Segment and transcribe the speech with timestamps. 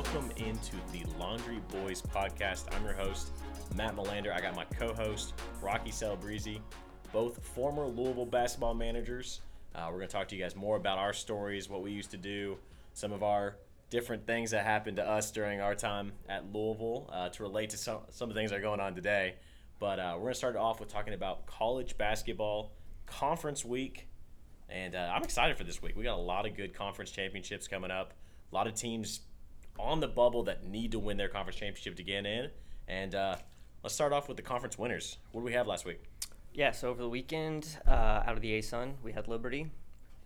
[0.00, 2.74] welcome into the Laundry Boys podcast.
[2.74, 3.32] I'm your host,
[3.76, 4.34] Matt Melander.
[4.34, 6.58] I got my co host, Rocky Celebrezzi,
[7.12, 9.42] both former Louisville basketball managers.
[9.74, 12.12] Uh, we're going to talk to you guys more about our stories, what we used
[12.12, 12.56] to do,
[12.94, 13.56] some of our
[13.90, 17.76] different things that happened to us during our time at Louisville uh, to relate to
[17.76, 19.34] some, some of the things that are going on today.
[19.80, 22.72] But uh, we're going to start off with talking about college basketball
[23.04, 24.08] conference week.
[24.70, 25.94] And uh, I'm excited for this week.
[25.94, 28.14] We got a lot of good conference championships coming up.
[28.50, 29.20] A lot of teams
[29.80, 32.50] on the bubble that need to win their conference championship to get in.
[32.88, 33.36] And uh,
[33.82, 35.18] let's start off with the conference winners.
[35.32, 36.02] What did we have last week?
[36.52, 39.70] Yeah, so over the weekend, uh, out of the ASUN, we had Liberty.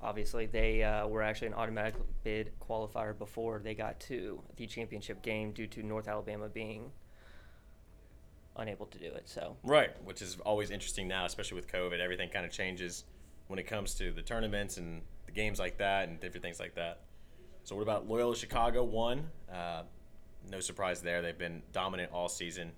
[0.00, 5.22] Obviously, they uh, were actually an automatic bid qualifier before they got to the championship
[5.22, 6.90] game due to North Alabama being
[8.56, 9.28] unable to do it.
[9.28, 12.00] So right, which is always interesting now, especially with COVID.
[12.00, 13.04] Everything kind of changes
[13.48, 16.74] when it comes to the tournaments and the games like that and different things like
[16.74, 17.00] that.
[17.64, 18.84] So what about Loyola Chicago?
[18.84, 19.82] One, uh,
[20.50, 21.22] no surprise there.
[21.22, 22.72] They've been dominant all season.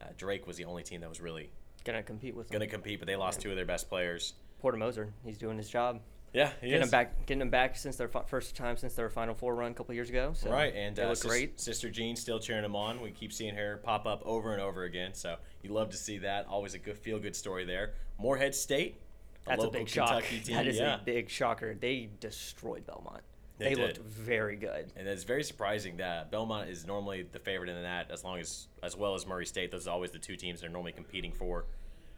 [0.00, 1.50] Uh, Drake was the only team that was really
[1.84, 2.48] gonna compete with.
[2.48, 2.58] Them.
[2.58, 4.34] Gonna compete, but they lost two of their best players.
[4.58, 6.00] Porter Moser, he's doing his job.
[6.32, 6.90] Yeah, he getting is.
[6.90, 9.74] them back, getting them back since their first time since their Final Four run a
[9.74, 10.32] couple years ago.
[10.34, 11.60] So right, and they uh, look sis- great.
[11.60, 13.00] Sister Jean still cheering them on.
[13.00, 15.14] We keep seeing her pop up over and over again.
[15.14, 16.46] So you love to see that.
[16.48, 17.94] Always a good feel good story there.
[18.18, 18.96] Morehead State,
[19.46, 20.24] a That's a big shock.
[20.24, 20.56] Team.
[20.56, 20.96] That is yeah.
[20.96, 21.76] a big shocker.
[21.80, 23.22] They destroyed Belmont.
[23.58, 24.92] They They, looked very good.
[24.96, 28.68] And it's very surprising that Belmont is normally the favorite in that, as long as
[28.82, 29.70] as well as Murray State.
[29.70, 31.66] Those are always the two teams that are normally competing for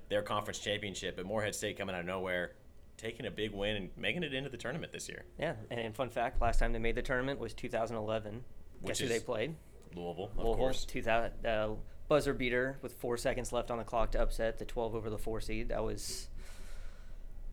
[0.09, 1.17] their conference championship.
[1.17, 2.53] But Morehead State coming out of nowhere,
[2.97, 5.25] taking a big win and making it into the tournament this year.
[5.39, 8.43] Yeah, and fun fact: last time they made the tournament was 2011.
[8.81, 9.57] Which Guess who they played?
[9.95, 10.57] Louisville, of Louisville.
[10.57, 10.85] course.
[10.85, 11.69] 2000 uh,
[12.09, 15.19] buzzer beater with four seconds left on the clock to upset the 12 over the
[15.19, 15.69] four seed.
[15.69, 16.29] That was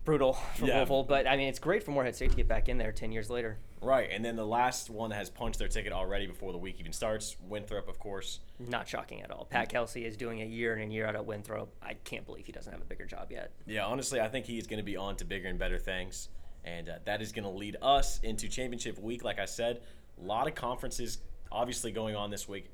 [0.04, 0.78] brutal for Yeah.
[0.78, 3.12] Louisville, but I mean it's great for Morehead State to get back in there 10
[3.12, 3.58] years later.
[3.80, 6.76] Right, and then the last one that has punched their ticket already before the week
[6.80, 8.40] even starts, Winthrop, of course.
[8.58, 9.44] Not shocking at all.
[9.44, 11.68] Pat Kelsey is doing a year in and year out at Winthrop.
[11.82, 13.52] I can't believe he doesn't have a bigger job yet.
[13.66, 16.30] Yeah, honestly, I think he's going to be on to bigger and better things,
[16.64, 19.22] and uh, that is going to lead us into championship week.
[19.22, 19.82] Like I said,
[20.18, 21.18] a lot of conferences
[21.52, 22.70] obviously going on this week.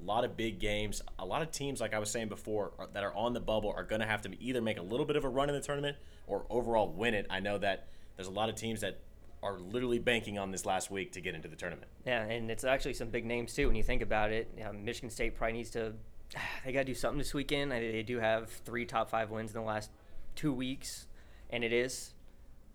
[0.00, 1.02] A lot of big games.
[1.18, 3.72] A lot of teams, like I was saying before, are, that are on the bubble
[3.76, 5.60] are going to have to either make a little bit of a run in the
[5.60, 7.26] tournament or overall win it.
[7.30, 8.98] I know that there's a lot of teams that
[9.42, 11.90] are literally banking on this last week to get into the tournament.
[12.04, 14.50] Yeah, and it's actually some big names too when you think about it.
[14.56, 15.94] You know, Michigan State probably needs to.
[16.64, 17.72] They got to do something this weekend.
[17.72, 19.90] They do have three top five wins in the last
[20.34, 21.06] two weeks,
[21.50, 22.14] and it is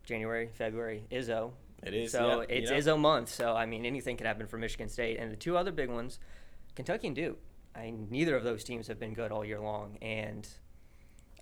[0.04, 1.52] January, February, Izzo.
[1.86, 2.96] It is, So yeah, it's you know.
[2.96, 3.30] Izzo month.
[3.30, 5.18] So I mean, anything could happen for Michigan State.
[5.20, 6.20] And the two other big ones,
[6.76, 7.40] Kentucky and Duke.
[7.76, 10.48] I mean, neither of those teams have been good all year long, and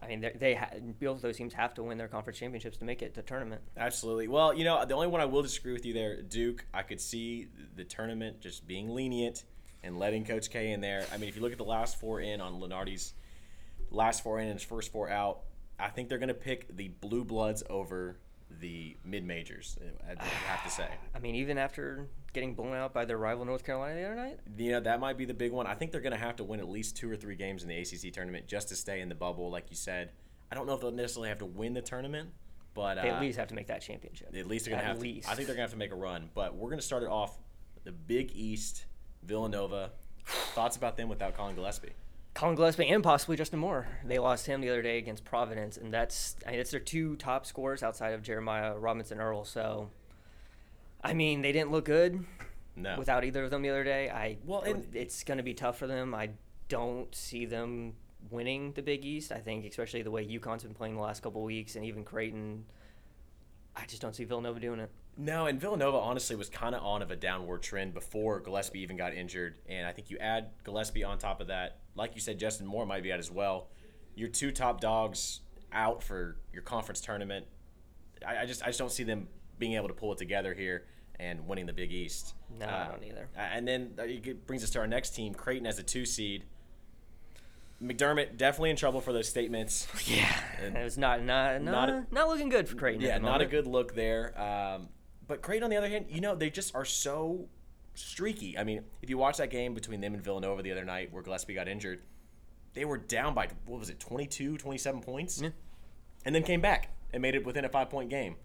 [0.02, 2.78] I mean, they, they ha- both of those teams have to win their conference championships
[2.78, 3.62] to make it to tournament.
[3.78, 4.28] Absolutely.
[4.28, 7.02] Well, you know, the only one I will disagree with you there, Duke, I could
[7.02, 9.44] see the tournament just being lenient
[9.84, 11.06] and letting Coach K in there.
[11.14, 13.14] I mean, if you look at the last four in on Lunardi's
[13.90, 15.42] last four in and his first four out,
[15.80, 18.18] I think they're going to pick the Blue Bloods over
[18.60, 20.88] the mid majors, I have to say.
[21.16, 24.40] I mean, even after getting blown out by their rival North Carolina the other night.
[24.58, 25.68] You know, that might be the big one.
[25.68, 27.70] I think they're going to have to win at least two or three games in
[27.70, 30.12] the ACC tournament just to stay in the bubble, like you said.
[30.52, 32.30] I don't know if they'll necessarily have to win the tournament,
[32.74, 34.34] but They uh, at least have to make that championship.
[34.36, 35.28] At least they're gonna At have least.
[35.28, 35.32] to.
[35.32, 36.30] I think they're gonna have to make a run.
[36.34, 37.38] But we're gonna start it off
[37.84, 38.86] the Big East,
[39.24, 39.92] Villanova.
[40.26, 41.92] Thoughts about them without Colin Gillespie?
[42.34, 43.88] Colin Gillespie and possibly Justin Moore.
[44.06, 47.16] They lost him the other day against Providence, and that's I mean, that's their two
[47.18, 49.44] top scorers outside of Jeremiah Robinson Earl.
[49.44, 49.90] So,
[51.04, 52.26] I mean, they didn't look good
[52.76, 52.98] No.
[52.98, 54.10] without either of them the other day.
[54.10, 56.14] I Well, and- it's going to be tough for them.
[56.14, 56.32] I
[56.68, 57.96] don't see them
[58.30, 59.32] winning the Big East.
[59.32, 62.66] I think, especially the way UConn's been playing the last couple weeks, and even Creighton.
[63.76, 64.92] I just don't see Villanova doing it.
[65.18, 68.96] no, and Villanova honestly was kind of on of a downward trend before Gillespie even
[68.98, 72.38] got injured, and I think you add Gillespie on top of that, like you said,
[72.40, 73.70] Justin Moore might be out as well.
[74.16, 77.46] Your two top dogs out for your conference tournament.
[78.26, 79.28] I, I just I just don't see them
[79.62, 80.84] being able to pull it together here
[81.20, 82.34] and winning the Big East.
[82.60, 83.30] No, I don't either.
[83.38, 86.06] Uh, And then uh, it brings us to our next team, Creighton as a two
[86.06, 86.44] seed.
[87.82, 89.88] McDermott definitely in trouble for those statements.
[90.08, 93.02] Yeah, And it was not not not not, a- not looking good for Creighton.
[93.02, 94.40] Yeah, not a good look there.
[94.40, 94.90] Um,
[95.28, 97.48] but Creighton, on the other hand, you know, they just are so
[97.94, 98.58] streaky.
[98.58, 101.24] I mean, if you watch that game between them and Villanova the other night where
[101.24, 102.02] Gillespie got injured,
[102.74, 105.42] they were down by, what was it, 22, 27 points?
[105.42, 105.50] Yeah.
[106.26, 108.36] And then came back and made it within a five point game.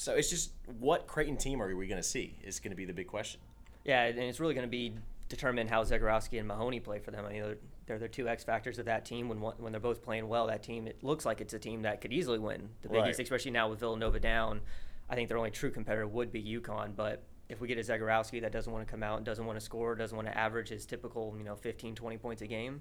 [0.00, 2.86] So it's just what Creighton team are we going to see is going to be
[2.86, 3.38] the big question.
[3.84, 4.94] Yeah, and it's really going to be
[5.28, 7.26] determined how Zegarowski and Mahoney play for them.
[7.26, 9.28] I mean, they're, they're the two X factors of that team.
[9.28, 11.82] When one, when they're both playing well, that team it looks like it's a team
[11.82, 13.10] that could easily win the Big Right.
[13.10, 14.62] East, especially now with Villanova down.
[15.10, 18.40] I think their only true competitor would be UConn, but if we get a Zegarowski
[18.40, 20.70] that doesn't want to come out, and doesn't want to score, doesn't want to average
[20.70, 22.80] his typical, you know, 15, 20 points a game,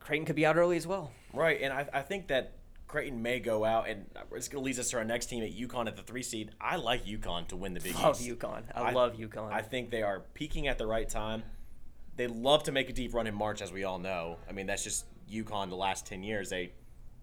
[0.00, 1.12] Creighton could be out early as well.
[1.32, 2.50] Right, and I, I think that
[2.88, 5.52] Creighton may go out, and it's going to lead us to our next team at
[5.52, 6.52] UConn at the three seed.
[6.60, 8.00] I like UConn to win the Big East.
[8.00, 8.38] I Love East.
[8.38, 8.62] UConn.
[8.74, 9.52] I, love UConn.
[9.52, 11.42] I think they are peaking at the right time.
[12.16, 14.38] They love to make a deep run in March, as we all know.
[14.48, 16.48] I mean, that's just UConn the last ten years.
[16.48, 16.72] They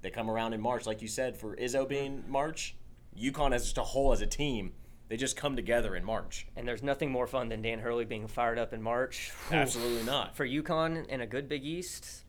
[0.01, 2.75] they come around in March, like you said, for Izzo being March.
[3.18, 4.74] UConn as just a whole as a team,
[5.07, 6.45] they just come together in March.
[6.56, 9.31] and there's nothing more fun than Dan Hurley being fired up in March.
[9.51, 10.36] Absolutely not.
[10.36, 12.24] For UConn and a good Big East,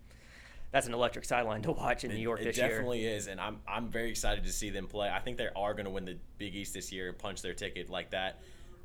[0.75, 2.67] that's an electric sideline to watch in New York it this year.
[2.67, 5.09] It definitely is, and I'm I'm very excited to see them play.
[5.09, 7.55] I think they are going to win the Big East this year and punch their
[7.55, 8.41] ticket like that.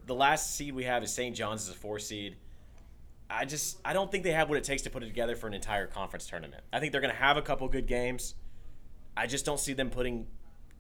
[0.06, 1.36] The last seed we have is St.
[1.36, 2.36] John's as a four seed.
[3.28, 5.48] I just I don't think they have what it takes to put it together for
[5.48, 6.64] an entire conference tournament.
[6.72, 8.36] I think they're going to have a couple good games.
[9.18, 10.28] I just don't see them putting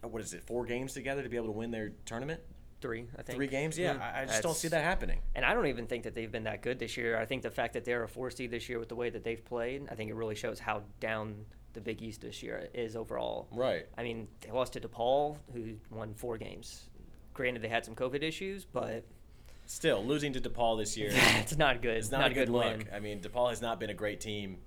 [0.03, 2.39] what is it four games together to be able to win their tournament.
[2.81, 3.35] Three, I think.
[3.35, 3.95] Three games, yeah.
[3.95, 5.19] Mm, I, I just don't see that happening.
[5.35, 7.17] And I don't even think that they've been that good this year.
[7.19, 9.23] I think the fact that they're a four seed this year with the way that
[9.23, 12.95] they've played, I think it really shows how down the Big East this year is
[12.95, 13.47] overall.
[13.51, 13.85] Right.
[13.97, 16.89] I mean, they lost to DePaul, who won four games.
[17.33, 19.03] Granted, they had some COVID issues, but
[19.69, 21.09] Still losing to DePaul this year.
[21.13, 21.97] it's not good.
[21.97, 22.65] It's not, a good, look.
[22.65, 22.87] win.
[22.91, 24.57] I mean, DePaul has not been a great team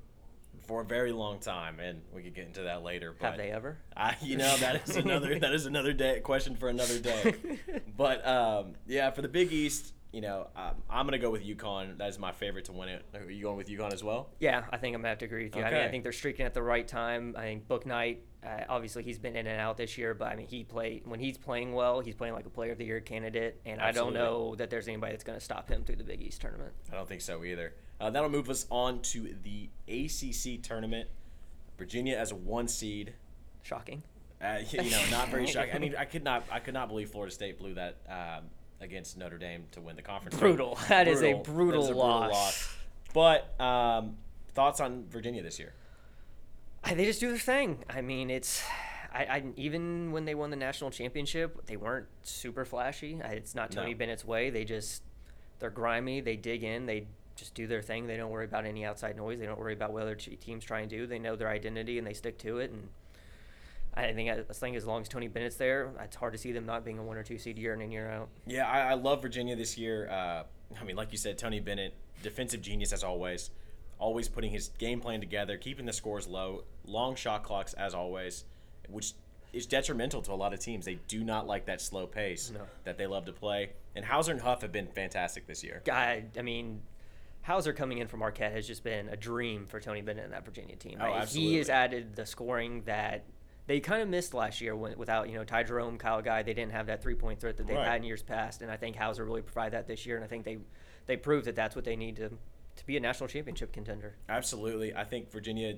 [0.72, 3.14] for a very long time, and we could get into that later.
[3.20, 3.76] But Have they ever?
[3.94, 7.34] I, you know, that is another that is another day question for another day.
[7.96, 11.98] but um, yeah, for the Big East, you know, um, I'm gonna go with UConn.
[11.98, 13.04] That is my favorite to win it.
[13.14, 14.30] Are you going with UConn as well?
[14.40, 15.62] Yeah, I think I'm gonna have to agree with you.
[15.62, 17.34] I mean, I think they're streaking at the right time.
[17.36, 20.48] I think Bouknight, uh, obviously, he's been in and out this year, but I mean,
[20.48, 22.00] he played when he's playing well.
[22.00, 24.88] He's playing like a Player of the Year candidate, and I don't know that there's
[24.88, 26.72] anybody that's gonna stop him through the Big East tournament.
[26.92, 27.74] I don't think so either.
[28.00, 31.08] Uh, that'll move us on to the ACC tournament.
[31.78, 33.14] Virginia as a one seed.
[33.62, 34.02] Shocking.
[34.42, 35.74] Uh, you know, not very shocking.
[35.74, 38.46] I mean, I could not, I could not believe Florida State blew that um,
[38.80, 40.36] against Notre Dame to win the conference.
[40.36, 40.76] Brutal.
[40.88, 42.74] That is a brutal That is loss.
[43.14, 44.16] But um,
[44.52, 45.74] thoughts on Virginia this year?
[46.84, 47.84] They just do their thing.
[47.88, 48.62] I mean, it's.
[49.14, 53.20] I, I even when they won the national championship, they weren't super flashy.
[53.25, 53.99] It's not Tony No.
[53.99, 54.50] Bennett's way.
[54.50, 55.02] They just
[55.58, 56.20] they're grimy.
[56.20, 56.87] They dig in.
[56.87, 57.06] They
[57.37, 58.06] just do their thing.
[58.06, 59.38] They don't worry about any outside noise.
[59.38, 61.06] They don't worry about what other teams try and do.
[61.06, 62.70] They know their identity and they stick to it.
[62.70, 62.88] And
[63.94, 66.67] I think I think as long as Tony Bennett's there, it's hard to see them
[66.67, 68.29] not being a one or two seed year in and year out.
[68.46, 70.08] Yeah, I, I love Virginia this year.
[70.11, 70.44] Uh,
[70.81, 73.50] I mean, like you said, Tony Bennett, defensive genius as always.
[74.02, 78.44] Always putting his game plan together, keeping the scores low, long shot clocks as always,
[78.88, 79.12] which
[79.52, 80.84] is detrimental to a lot of teams.
[80.84, 82.62] They do not like that slow pace No.
[82.82, 83.70] that they love to play.
[83.94, 85.82] And Hauser and Huff have been fantastic this year.
[85.93, 86.82] I, I mean,
[87.43, 90.44] Hauser coming in from Marquette has just been a dream for Tony Bennett and that
[90.44, 90.98] Virginia team.
[91.00, 91.28] Oh, Right?
[91.28, 93.22] He has added the scoring that
[93.69, 96.43] they kind of missed last year when, without you know Ty Jerome, Kyle Guy.
[96.43, 97.87] They didn't have that three point threat that they've Right.
[97.87, 100.16] had in years past, and I think Hauser really provided that this year.
[100.16, 100.58] And I think they
[101.06, 102.31] they proved that that's what they need to
[102.76, 104.16] to be a national championship contender.
[104.28, 104.94] Absolutely.
[104.94, 105.76] I think Virginia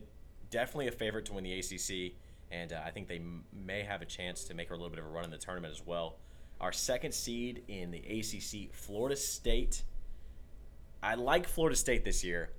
[0.51, 2.15] definitely a favorite to win the ACC,
[2.51, 4.99] and uh, I think they m- may have a chance to make a little bit
[4.99, 6.17] of a run in the tournament as well.
[6.61, 9.83] Our second seed in the ACC, Florida State.
[11.03, 12.51] I like Florida State this year,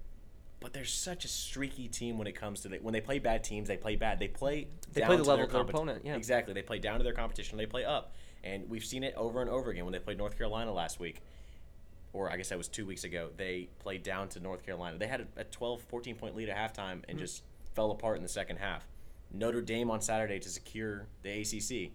[0.60, 3.44] but they're such a streaky team when it comes to the, when they play bad
[3.44, 3.68] teams.
[3.68, 4.20] They play bad.
[4.20, 4.68] They play.
[4.92, 6.16] They down play the to level of their opponent, yeah.
[6.16, 6.54] exactly.
[6.54, 7.58] They play down to their competition.
[7.58, 8.14] They play up,
[8.44, 11.22] and we've seen it over and over again when they played North Carolina last week
[12.16, 14.98] or I guess that was two weeks ago, they played down to North Carolina.
[14.98, 17.20] They had a, a 12, 14 point lead at halftime and mm-hmm.
[17.20, 17.44] just
[17.74, 18.88] fell apart in the second half.
[19.34, 21.92] Notre Dame on Saturday to secure the ACC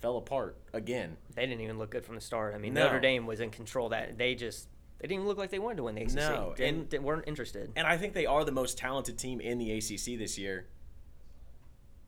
[0.00, 1.16] fell apart again.
[1.34, 2.54] They didn't even look good from the start.
[2.54, 2.84] I mean, No.
[2.84, 3.90] Notre Dame was in control.
[3.90, 4.68] That they just
[4.98, 6.14] they didn't even look like they wanted to win the ACC.
[6.14, 7.70] No, didn't, and- they weren't interested.
[7.76, 10.66] And I think they are the most talented team in the ACC this year.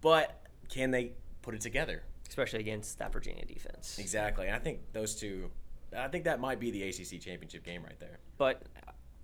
[0.01, 2.03] But can they put it together?
[2.29, 3.99] especially against that Virginia defense.
[3.99, 4.47] Exactly.
[4.47, 5.51] And I think those two,
[5.97, 8.19] I think that might be the ACC championship game right there.
[8.39, 8.63] But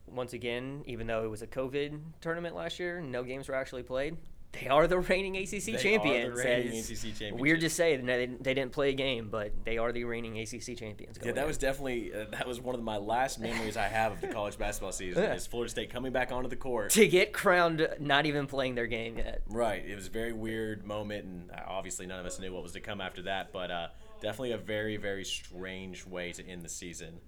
[0.06, 3.82] once again, even though it was a COVID tournament last year, no games were actually
[3.82, 4.16] played.
[4.52, 6.36] They are the reigning ACC They are the champions.
[6.36, 7.40] reigning ACC champions.
[7.40, 10.38] Weird to say that they, they didn't play a game, but they are the reigning
[10.40, 11.20] ACC champions.
[11.24, 14.20] Yeah, that was definitely uh, that was one of my last memories I have of
[14.20, 15.22] the college basketball season.
[15.30, 15.34] Yeah.
[15.34, 16.90] Is Florida State coming back onto the court?
[16.90, 19.42] to get crowned, not even playing their game yet.
[19.48, 19.84] Right.
[19.86, 22.72] It was a very weird moment, and uh, obviously none of us knew what was
[22.72, 23.52] to come after that.
[23.52, 23.88] But uh,
[24.20, 27.20] definitely a very, very strange way to end the season.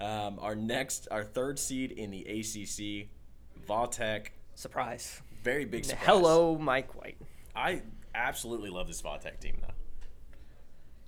[0.00, 3.08] Um, our next, our third seed in the ACC,
[3.66, 4.32] Va Tech.
[4.54, 5.20] Surprise.
[5.42, 6.06] Very big surprise.
[6.06, 7.18] Hello, Mike White.
[7.54, 7.82] I
[8.14, 9.68] absolutely love this Va Tech team, though.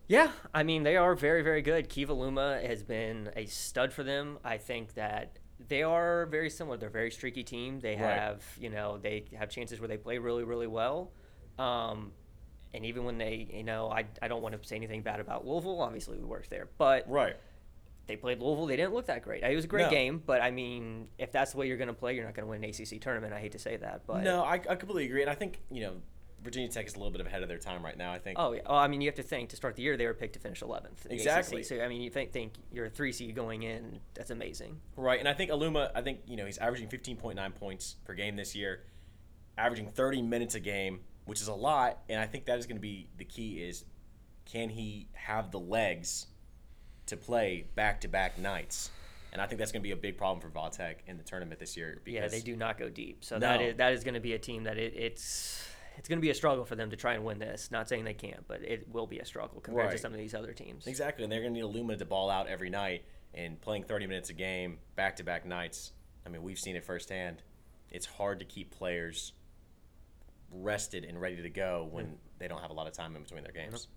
[0.08, 1.88] Yeah, I mean they are very very good.
[1.88, 4.38] Keve Aluma has been a stud for them.
[4.44, 5.38] I think that
[5.68, 6.76] they are very similar.
[6.76, 7.80] They're a very streaky team.
[7.80, 8.16] They Right.
[8.16, 11.10] have you know they have chances where they play really really well.
[11.58, 12.12] Um,
[12.74, 15.46] and even when they you know I, I don't want to say anything bad about
[15.46, 15.80] Louisville.
[15.80, 17.36] Obviously we worked there, but Right.
[18.06, 18.66] they played Louisville.
[18.66, 19.42] They didn't look that great.
[19.42, 19.90] It was a great No.
[19.90, 22.46] game, but I mean, if that's the way you're going to play, you're not going
[22.46, 23.32] to win an ACC tournament.
[23.32, 25.80] I hate to say that, but No, I, I completely agree, and I think you
[25.82, 25.94] know
[26.42, 28.12] Virginia Tech is a little bit ahead of their time right now.
[28.12, 28.38] I think.
[28.38, 28.60] Oh, yeah.
[28.66, 30.38] Oh, I mean, you have to think to start the year they were picked to
[30.38, 31.04] finish 11th.
[31.04, 31.62] in the Exactly.
[31.62, 31.66] ACC.
[31.66, 33.98] So I mean, you think think you're a three seed going in.
[34.14, 34.80] That's amazing.
[34.96, 38.36] Right, and I think Aluma, I think you know he's averaging 15.9 points per game
[38.36, 38.82] this year,
[39.58, 42.76] averaging 30 minutes a game, which is a lot, and I think that is going
[42.78, 43.84] to be the key is
[44.46, 46.26] can he have the legs
[47.06, 48.90] to play back-to-back nights?
[49.32, 51.60] And I think that's going to be a big problem for Voltech in the tournament
[51.60, 52.00] this year.
[52.04, 53.24] Because Yeah, they do not go deep.
[53.24, 53.60] So No.
[53.60, 55.62] is that is going to be a team that it, it's
[55.98, 57.70] it's going to be a struggle for them to try and win this.
[57.70, 60.34] Not saying they can't, but it will be a struggle compared to some of these
[60.34, 60.86] other teams.
[60.86, 63.04] Exactly, and they're going to need Aluma to ball out every night
[63.34, 65.92] and playing 30 minutes a game, back-to-back nights.
[66.24, 67.42] I mean, we've seen it firsthand.
[67.90, 69.32] It's hard to keep players
[70.50, 73.42] rested and ready to go when they don't have a lot of time in between
[73.42, 73.88] their games.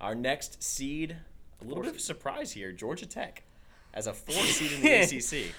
[0.00, 1.16] Our next seed,
[1.60, 3.42] a little bit of a surprise here, Georgia Tech,
[3.92, 5.54] as a four seed in the ACC.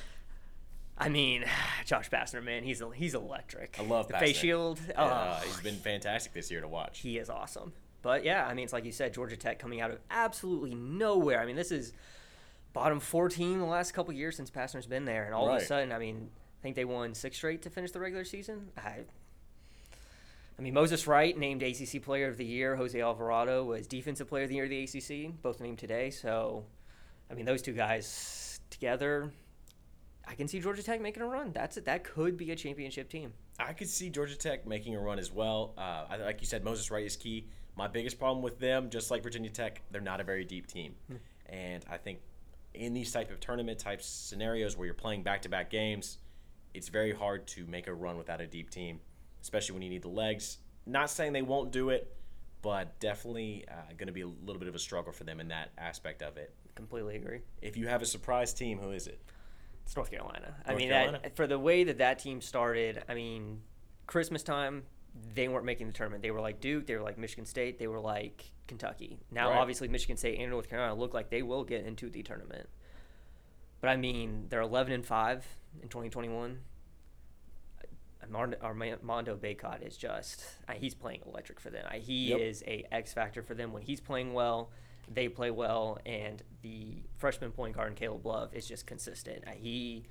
[0.97, 1.45] I mean,
[1.85, 3.77] Josh Pastner, man, he's he's electric.
[3.79, 4.41] I love the face Pastner.
[4.41, 4.79] shield.
[4.95, 6.99] Uh, oh, he's been fantastic this year to watch.
[6.99, 7.73] he is awesome.
[8.01, 11.39] But yeah, I mean, it's like you said, Georgia Tech coming out of absolutely nowhere.
[11.39, 11.93] I mean, this is
[12.73, 15.91] bottom 14 the last couple years since Pastner's been there, and all of a sudden,
[15.91, 18.69] I mean, I think they won six straight to finish the regular season.
[18.77, 19.01] I,
[20.61, 22.75] I mean, Moses Wright named ACC Player of the Year.
[22.75, 26.11] Jose Alvarado was Defensive Player of the Year of the ACC, both named today.
[26.11, 26.65] So,
[27.31, 29.31] I mean, those two guys together,
[30.27, 31.51] I can see Georgia Tech making a run.
[31.51, 31.85] That's it.
[31.85, 33.33] That could be a championship team.
[33.57, 35.73] I could see Georgia Tech making a run as well.
[35.79, 37.47] Uh, like you said, Moses Wright is key.
[37.75, 40.93] My biggest problem with them, just like Virginia Tech, they're not a very deep team,
[41.47, 42.19] and I think
[42.75, 46.19] in these type of tournament type scenarios where you're playing back to back games,
[46.75, 48.99] it's very hard to make a run without a deep team,
[49.41, 50.57] especially when you need the legs.
[50.85, 52.15] Not saying they won't do it,
[52.61, 55.47] but definitely uh, going to be a little bit of a struggle for them in
[55.49, 56.53] that aspect of it.
[56.75, 57.39] Completely agree.
[57.61, 59.21] If you have a surprise team, who is it?
[59.85, 60.55] It's North Carolina.
[60.65, 61.19] I mean, Carolina?
[61.23, 63.61] That, for the way that that team started, I mean,
[64.07, 64.83] Christmas time,
[65.33, 66.21] they weren't making the tournament.
[66.23, 69.19] They were like Duke, they were like Michigan State, they were like Kentucky.
[69.31, 69.57] Now, Right.
[69.57, 72.69] obviously, Michigan State and North Carolina look like they will get into the tournament.
[73.81, 75.45] But I mean, they're 11 and 5
[75.81, 76.59] in 2021.
[78.33, 81.85] Armando, Armando Bacot is just uh, he's playing electric for them.
[81.87, 82.39] Uh, He Yep.
[82.39, 84.69] is a X factor for them when he's playing well.
[85.13, 89.43] They play well, and the freshman point guard in Caleb Love is just consistent.
[89.47, 90.05] Uh, He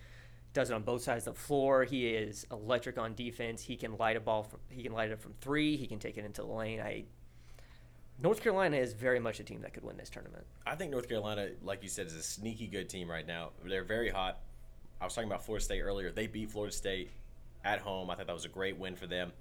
[0.53, 1.85] does it on both sides of the floor.
[1.85, 3.63] He is electric on defense.
[3.63, 4.43] He can light a ball.
[4.43, 5.77] From, he can light it from three.
[5.77, 6.81] He can take it into the lane.
[6.81, 7.05] I
[8.23, 10.45] North Carolina is very much a team that could win this tournament.
[10.67, 13.51] I think North Carolina, like you said, is a sneaky good team right now.
[13.65, 14.41] They're very hot.
[15.01, 16.11] I was talking about Florida State earlier.
[16.11, 17.11] They beat Florida State
[17.65, 18.11] at home.
[18.11, 19.33] I thought that was a great win for them.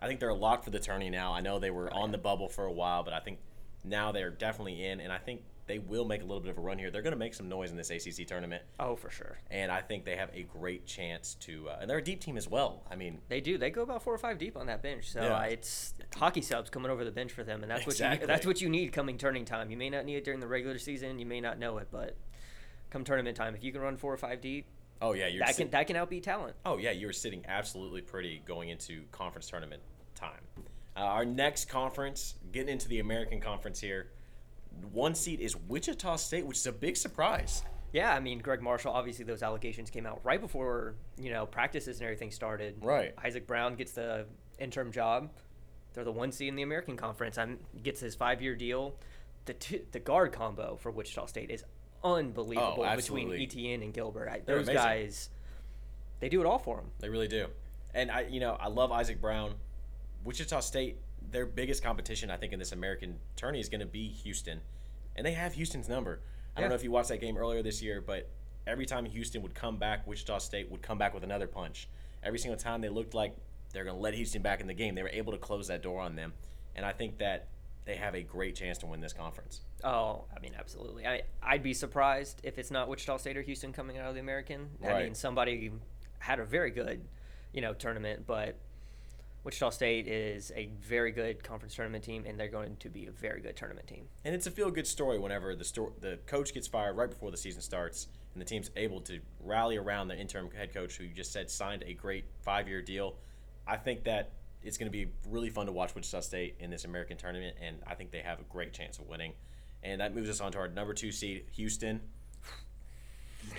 [0.00, 1.32] I think they're locked for the tourney now.
[1.32, 3.38] I know they were on the bubble for a while, but I think
[3.84, 6.60] now they're definitely in, and I think they will make a little bit of a
[6.60, 6.90] run here.
[6.90, 9.38] They're going to make some noise in this ACC tournament, Oh, for sure.
[9.48, 11.68] and I think they have a great chance to.
[11.68, 12.82] Uh, and they're a deep team as well.
[12.90, 13.58] I mean, They do.
[13.58, 15.12] They go about four or five deep on that bench.
[15.12, 15.42] So Yeah.
[15.44, 18.22] it's hockey subs coming over the bench for them, and that's what Exactly.
[18.24, 19.70] you, that's what you need coming turning time.
[19.70, 21.20] You may not need it during the regular season.
[21.20, 22.16] You may not know it, but
[22.90, 24.66] come tournament time, if you can run four or five deep,
[25.02, 26.56] oh yeah, you're that sit- can that can outbeat talent.
[26.64, 29.82] Oh yeah, you were sitting absolutely pretty going into conference tournament
[30.14, 30.40] time.
[30.96, 34.08] Uh, our next conference, getting into the American Conference here,
[34.92, 37.62] one seat is Wichita State, which is a big surprise.
[37.92, 38.92] Yeah, I mean Gregg Marshall.
[38.92, 42.76] Obviously, those allegations came out right before you know practices and everything started.
[42.82, 43.14] Right.
[43.22, 44.26] Isaac Brown gets the
[44.58, 45.30] interim job.
[45.94, 47.36] They're the one seed in the American Conference.
[47.36, 48.94] and gets his five-year deal.
[49.44, 51.64] The two, the guard combo for Wichita State is
[52.04, 53.42] unbelievable oh, between Oh, absolutely.
[53.44, 54.28] Etienne and Gilbert.
[54.28, 54.74] I, those amazing.
[54.74, 55.30] guys,
[56.20, 56.86] they do it all for them.
[57.00, 57.46] They really do.
[57.94, 59.54] And I, you know, I love Isaac Brown.
[60.24, 60.98] Wichita State,
[61.30, 64.60] their biggest competition, I think, in this American tourney is going to be Houston,
[65.16, 66.20] and they have Houston's number.
[66.56, 68.28] I don't know if you watched that game earlier this year, but
[68.66, 71.88] every time Houston would come back, Wichita State would come back with another punch.
[72.22, 73.34] Every single time they looked like
[73.72, 75.82] they're going to let Houston back in the game, they were able to close that
[75.82, 76.34] door on them,
[76.76, 77.48] and I think that
[77.84, 79.62] they have a great chance to win this conference.
[79.82, 81.06] Oh, I mean, absolutely.
[81.06, 84.20] I I'd be surprised if it's not Wichita State or Houston coming out of the
[84.20, 84.68] American.
[84.84, 85.72] I mean, somebody
[86.18, 87.02] had a very good,
[87.52, 88.56] you know, tournament, but
[89.44, 93.10] Wichita State is a very good conference tournament team, and they're going to be a
[93.10, 94.04] very good tournament team.
[94.24, 97.32] And it's a feel good story whenever the sto- the coach gets fired right before
[97.32, 101.04] the season starts, and the team's able to rally around the interim head coach who
[101.04, 103.16] you just said signed a great five year deal.
[103.66, 104.30] I think that
[104.64, 107.78] it's going to be really fun to watch Wichita State in this American tournament, and
[107.86, 109.32] I think they have a great chance of winning.
[109.82, 112.00] And that moves us on to our number two seed, Houston.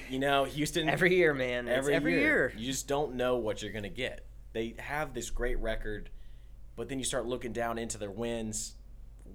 [0.10, 1.68] You know, Houston Every year, man.
[1.68, 2.22] Every, every year.
[2.22, 2.54] year.
[2.58, 4.26] You just don't know what you're going to get.
[4.54, 6.10] They have this great record,
[6.76, 8.76] but then you start looking down into their wins.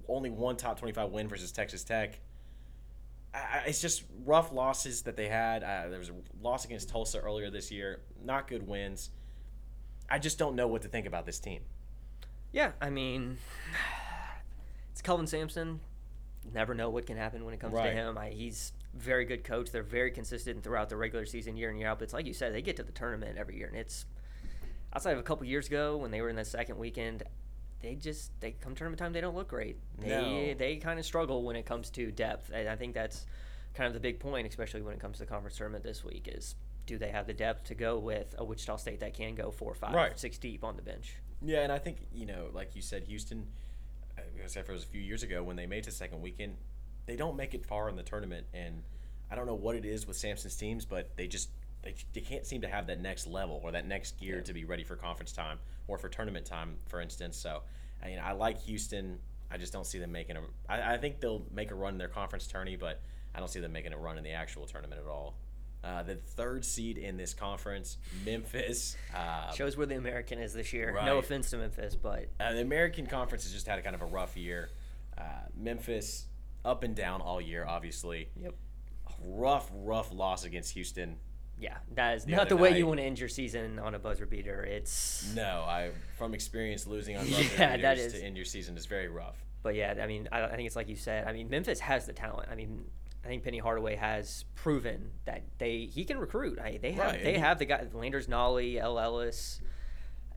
[0.07, 2.19] Only one top 25 win versus Texas Tech.
[3.33, 5.63] I, it's just rough losses that they had.
[5.63, 8.01] Uh, there was a loss against Tulsa earlier this year.
[8.23, 9.11] Not good wins.
[10.09, 11.61] I just don't know what to think about this team.
[12.51, 13.37] Yeah, I mean,
[14.91, 15.79] it's Kelvin Sampson.
[16.53, 17.89] Never know what can happen when it comes Right.
[17.89, 18.17] to him.
[18.17, 19.71] I, he's very good coach.
[19.71, 21.99] They're very consistent throughout the regular season, year in year out.
[21.99, 24.05] But it's like you said, they get to the tournament every year, and it's
[24.93, 27.23] outside of a couple years ago when they were in the second weekend.
[27.81, 29.77] They just they come tournament time, they don't look great.
[29.99, 30.53] They No.
[30.55, 33.25] they kind of struggle when it comes to depth, and I think that's
[33.73, 36.27] kind of the big point, especially when it comes to the conference tournament this week.
[36.31, 36.55] Is
[36.89, 39.75] do they have the depth to go with a Wichita State that can go four,
[39.75, 40.17] five, Right.
[40.19, 41.13] six deep on the bench?
[41.39, 43.45] Yeah, and I think you know, like you said, Houston.
[44.43, 46.57] Except for it was a few years ago when they made it to second weekend,
[47.05, 48.81] they don't make it far in the tournament, and
[49.31, 51.49] I don't know what it is with Sampson's teams, but they just
[51.83, 54.43] they, they can't seem to have that next level or that next gear Yeah.
[54.43, 57.37] to be ready for conference time or for tournament time, for instance.
[57.37, 57.61] So,
[58.03, 59.19] I mean, I like Houston.
[59.51, 60.41] I just don't see them making a.
[60.67, 62.99] I, I think they'll make a run in their conference tourney, but
[63.35, 65.35] I don't see them making a run in the actual tournament at all.
[65.83, 68.97] Uh, the third seed in this conference, Memphis.
[69.15, 70.93] Uh, Shows where the American is this year.
[70.93, 71.05] Right.
[71.05, 74.01] No offense to Memphis, but uh, the American Conference has just had a kind of
[74.01, 74.69] a rough year.
[75.17, 75.21] Uh,
[75.55, 76.25] Memphis
[76.65, 78.29] up and down all year, obviously.
[78.35, 78.53] yep.
[79.23, 81.15] Rough, rough loss against Houston.
[81.59, 83.95] Yeah, that is The not the way night- you want to end your season on
[83.95, 84.63] a buzzer beater.
[84.63, 88.45] It's No, I from experience losing on Yeah, buzzer that beaters is- to end your
[88.45, 89.35] season is very rough.
[89.61, 91.27] But yeah, I mean, I, I think it's like you said.
[91.27, 92.47] I mean, Memphis has the talent.
[92.49, 92.85] I mean,
[93.23, 96.59] I think Penny Hardaway has proven that they he can recruit.
[96.59, 98.99] I, they have Right, they have the guy Landers Nolley, L.
[98.99, 99.61] Ellis.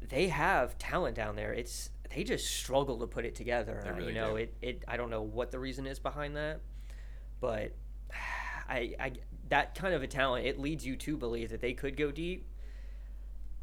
[0.01, 1.53] They have talent down there.
[1.53, 3.85] It's they just struggle to put it together.
[3.87, 4.37] Uh, really you know, do.
[4.37, 6.61] it, it I don't know what the reason is behind that,
[7.41, 7.73] but
[8.69, 9.13] I, I
[9.49, 12.49] that kind of a talent it leads you to believe that they could go deep.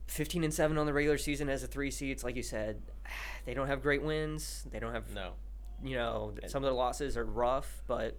[0.07, 2.11] 15 and 7 on the regular season as a 3 seed.
[2.11, 2.81] It's like you said,
[3.45, 4.65] they don't have great wins.
[4.71, 5.33] They don't have No,
[5.83, 8.17] you know, some of their losses are rough, but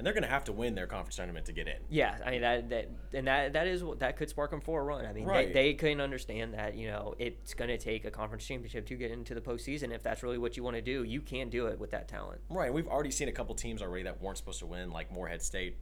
[0.00, 1.76] and they're going to have to win their conference tournament to get in.
[1.90, 4.80] yeah, I mean that that and that that is what that could spark them for
[4.80, 5.04] a run.
[5.04, 5.52] I mean, Right.
[5.52, 8.94] they, they can understand that you know it's going to take a conference championship to
[8.94, 9.92] get into the postseason.
[9.94, 12.40] If that's really what you want to do, you can do it with that talent.
[12.48, 12.72] Right.
[12.72, 15.76] We've already seen a couple teams already that weren't supposed to win, like Morehead State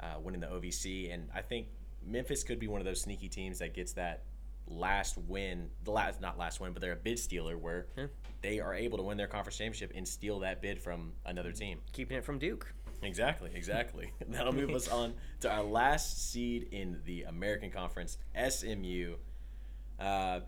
[0.00, 1.68] uh, winning the OVC, and I think
[2.04, 4.24] Memphis could be one of those sneaky teams that gets that
[4.66, 8.06] last win, the last not last win, but they're a bid stealer where Yeah.
[8.40, 11.80] they are able to win their conference championship and steal that bid from another team.
[11.92, 12.72] Keeping it from Duke.
[13.02, 14.12] Exactly, exactly.
[14.28, 19.16] That'll move us on to our last seed in the American Conference, SMU.
[19.98, 20.40] Uh,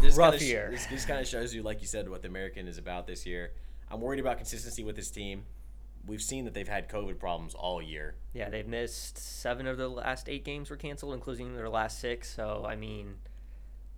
[0.00, 0.68] this rough kinda year.
[0.70, 3.26] this, this kind of shows you, like you said, what the American is about this
[3.26, 3.52] year.
[3.90, 5.44] I'm worried about consistency with this team.
[6.06, 8.14] We've seen that they've had COVID problems all year.
[8.32, 12.32] Yeah, they've missed seven of the last eight games were canceled, including their last six.
[12.32, 13.16] So I mean,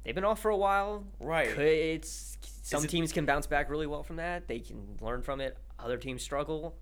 [0.02, 1.04] they've been off for a while.
[1.20, 1.46] Right.
[1.46, 4.48] It's some it- teams can bounce back really well from that.
[4.48, 5.56] They can learn from it.
[5.78, 6.74] Other teams struggle.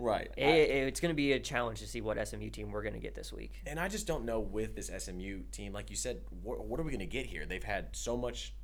[0.00, 0.30] Right.
[0.36, 3.00] It, it's going to be a challenge to see what SMU team we're going to
[3.00, 3.62] get this week.
[3.66, 6.82] and I just don't know with this SMU team, like you said, what, what are
[6.82, 7.46] we going to get here?
[7.46, 8.54] They've had so much.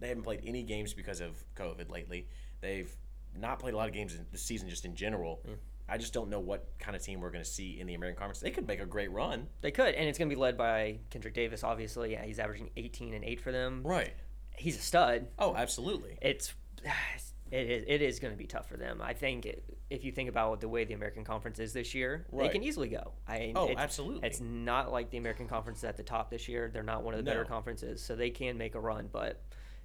[0.00, 2.28] They haven't played any games because of COVID lately.
[2.60, 2.94] They've
[3.36, 5.40] not played a lot of games in the season, just in general.
[5.44, 5.54] Hmm.
[5.88, 8.18] I just don't know what kind of team we're going to see in the American
[8.18, 8.40] Conference.
[8.40, 9.48] They could make a great run.
[9.62, 11.64] They could, and it's going to be led by Kendrick Davis.
[11.64, 13.82] Obviously, yeah, he's averaging 18 and eight for them.
[13.84, 14.12] Right.
[14.56, 15.28] He's a stud.
[15.38, 16.18] Oh, absolutely.
[16.20, 16.52] It's
[17.50, 19.00] it is, it is going to be tough for them.
[19.02, 22.26] I think it, if you think about the way the American Conference is this year,
[22.30, 22.46] Right.
[22.46, 23.12] they can easily go.
[23.26, 24.26] I Oh, it's, absolutely.
[24.26, 26.70] It's not like the American Conference is at the top this year.
[26.72, 29.40] They're not one of the better conferences, so they can make a run, but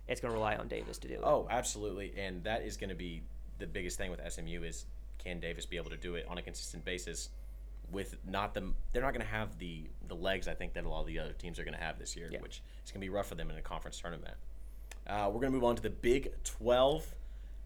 [0.08, 1.21] it's going to rely on Davis to do it.
[1.23, 2.13] Oh, absolutely.
[2.17, 3.23] And that is going to be
[3.60, 4.86] the biggest thing with SMU is
[5.19, 7.30] can Davis be able to do it on a consistent basis
[7.91, 10.89] with not the they're not going to have the the legs I think that a
[10.89, 12.41] lot of the other teams are going to have this year, Yeah.
[12.41, 14.34] which is going to be rough for them in a conference tournament.
[15.06, 17.13] Uh, we're going to move on to the Big 12.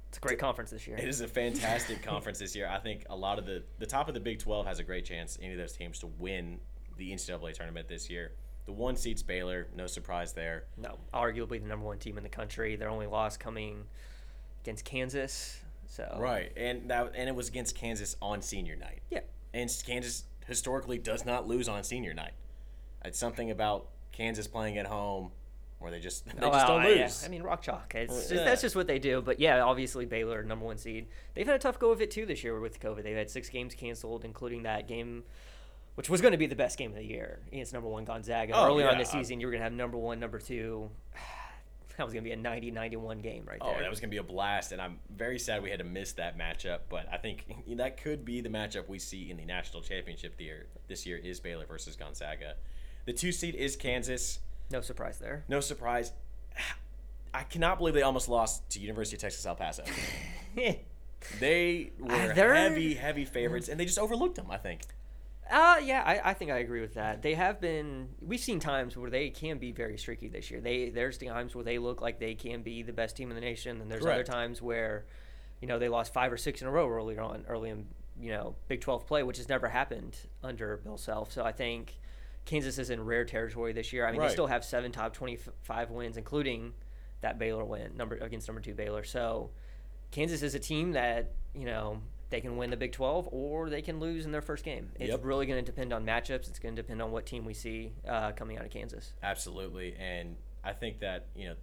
[0.10, 0.98] It's a great conference this year.
[0.98, 2.68] It is a fantastic conference this year.
[2.68, 5.06] I think a lot of the the top of the Big 12 has a great
[5.06, 6.60] chance any of those teams to win
[6.98, 8.32] the NCAA tournament this year.
[8.66, 10.66] The one seed's Baylor, no surprise there.
[10.78, 12.76] No, arguably the number one team in the country.
[12.76, 13.86] Their only loss coming
[14.64, 15.60] against Kansas.
[15.88, 19.02] So Right, and that and it was against Kansas on senior night.
[19.10, 19.22] yeah,
[19.54, 22.34] And Kansas historically does not lose on senior night.
[23.06, 25.32] It's something about Kansas playing at home
[25.80, 27.04] where they just they Oh, just don't well, yeah.
[27.04, 27.24] lose.
[27.26, 27.94] I mean, rock chalk.
[27.96, 28.44] It's just, Yeah.
[28.44, 29.22] that's just what they do.
[29.22, 31.08] But yeah, obviously Baylor, number one seed.
[31.34, 33.04] They've had a tough go of it too this year with COVID.
[33.04, 35.24] They've had six games canceled, including that game,
[35.96, 38.54] which was going to be the best game of the year against number one Gonzaga.
[38.56, 39.00] Oh, Earlier on yeah.
[39.00, 40.90] the season, you were going to have number one, number two.
[41.98, 43.78] That was going to be a 90-91 game right oh, there.
[43.80, 46.12] Oh, that was gonna be a blast, and I'm very sad we had to miss
[46.14, 46.82] that matchup.
[46.90, 47.46] But I think
[47.78, 50.68] that could be the matchup we see in the national championship year.
[50.88, 52.54] This year is Baylor versus Gonzaga.
[53.06, 54.38] The two seed is Kansas.
[54.70, 55.44] No surprise there.
[55.48, 56.12] No surprise.
[57.34, 59.84] I cannot believe they almost lost to University of Texas El Paso.
[61.40, 64.48] They were they're- heavy, heavy favorites, and they just overlooked them.
[64.52, 64.82] I think.
[65.50, 67.22] Uh, yeah, I, I think I agree with that.
[67.22, 68.10] They have been.
[68.22, 70.60] We've seen times where they can be very streaky this year.
[70.60, 73.42] They there's times where they look like they can be the best team in the
[73.42, 75.06] nation, and there's other times where,
[75.62, 77.88] you know, they lost five or six in a row earlier on, early in
[78.20, 81.32] you know Big 12 play, which has never happened under Bill Self.
[81.32, 81.98] So I think
[82.48, 84.08] Kansas is in rare territory this year.
[84.08, 84.30] I mean, Right.
[84.30, 86.74] they still have seven top 25 wins, including
[87.22, 89.04] that Baylor win number against number two Baylor.
[89.04, 89.52] So
[90.12, 93.82] Kansas is a team that you know they can win the Big 12 or they
[93.82, 94.92] can lose in their first game.
[94.96, 95.22] It's Yep.
[95.24, 96.50] really going to depend on matchups.
[96.50, 99.14] It's going to depend on what team we see uh, coming out of Kansas.
[99.22, 101.56] Absolutely, and I think that you know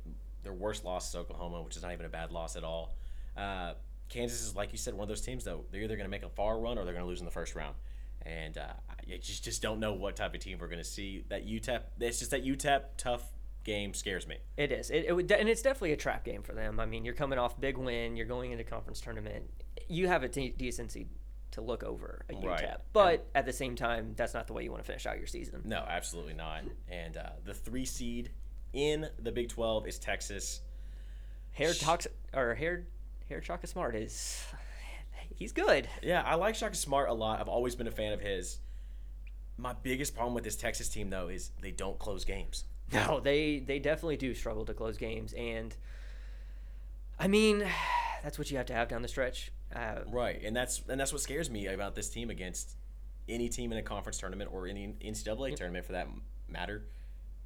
[0.42, 2.94] their worst loss is Oklahoma, which is not even a bad loss at all.
[3.36, 3.72] Uh,
[4.10, 5.64] Kansas is like you said, one of those teams though.
[5.70, 7.30] They're either going to make a far run or they're going to lose in the
[7.30, 7.74] first round,
[8.22, 8.66] and uh,
[9.06, 11.24] you just just don't know what type of team we're going to see.
[11.28, 13.22] That UTEP, it's just that UTEP tough
[13.64, 14.36] game scares me.
[14.56, 14.90] It is.
[14.90, 16.78] It, it would, and it's definitely a trap game for them.
[16.80, 18.16] I mean, you're coming off big win.
[18.16, 19.44] You're going into conference tournament.
[19.88, 21.08] You have a de- decency
[21.52, 22.76] to look over a UTEP, Right.
[22.92, 25.26] but at the same time, that's not the way you want to finish out your
[25.28, 25.62] season.
[25.64, 26.62] No, absolutely not.
[26.88, 28.30] And uh, the three seed
[28.72, 30.60] in the Big Twelve is Texas.
[31.52, 32.86] Hair talks or hair
[33.28, 34.42] hair Shaka Smart is
[35.36, 35.88] he's good.
[36.02, 37.40] Yeah, I like Shaka Smart a lot.
[37.40, 38.58] I've always been a fan of his.
[39.56, 42.64] My biggest problem with this Texas team though is they don't close games.
[42.92, 45.74] No, they they definitely do struggle to close games, and
[47.18, 47.64] I mean,
[48.22, 49.52] that's what you have to have down the stretch.
[49.74, 52.76] Uh, Right, and that's and that's what scares me about this team against
[53.28, 56.08] any team in a conference tournament or any NCAA tournament for that
[56.48, 56.84] matter.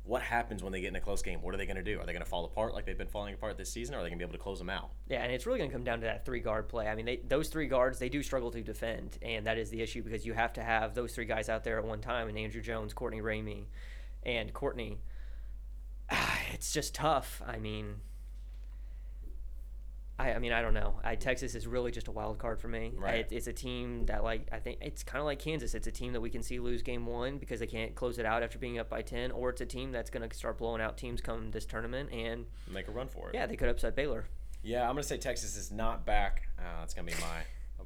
[0.08, 1.42] What happens when they get in a close game?
[1.42, 2.00] What are they going to do?
[2.00, 3.94] Are they going to fall apart like they've been falling apart this season?
[3.94, 4.88] Or are they going to be able to close them out?
[5.06, 6.88] yeah, and it's really going to come down to that three guard play.
[6.88, 9.82] I mean, they, those three guards they do struggle to defend, and that is the
[9.82, 12.38] issue because you have to have those three guys out there at one time, and
[12.38, 13.66] Andrew Jones, Courtney Ramey,
[14.24, 14.98] and Courtney.
[16.54, 17.42] It's just tough.
[17.46, 18.00] I mean.
[20.18, 20.94] I, I mean, I don't know.
[21.04, 22.92] I, Texas is really just a wild card for me.
[22.96, 23.20] Right.
[23.20, 25.74] It, it's a team that, like, I think it's kind of like Kansas.
[25.74, 28.26] It's a team that we can see lose game one because they can't close it
[28.26, 30.80] out after being up by 10, or it's a team that's going to start blowing
[30.82, 32.10] out teams come this tournament.
[32.12, 33.34] And, Make a run for it.
[33.34, 34.24] yeah, they could upset Baylor.
[34.62, 36.48] Yeah, I'm going to say Texas is not back.
[36.58, 37.42] Uh, that's going to be my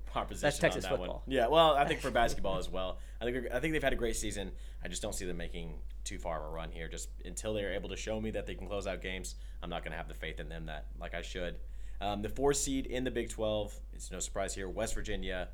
[0.06, 1.22] proposition That's Texas on that football.
[1.26, 1.34] one.
[1.34, 2.98] Yeah, well, I think for basketball as well.
[3.20, 4.52] I think I think they've had a great season.
[4.84, 6.88] I just don't see them making too far of a run here.
[6.88, 9.82] Just until they're able to show me that they can close out games, I'm not
[9.84, 11.56] going to have the faith in them that like I should.
[12.02, 13.74] Um, the four seed in the Big 12.
[13.92, 14.68] It's no surprise here.
[14.68, 15.48] West Virginia,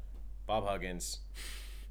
[0.46, 1.18] Bob Huggins.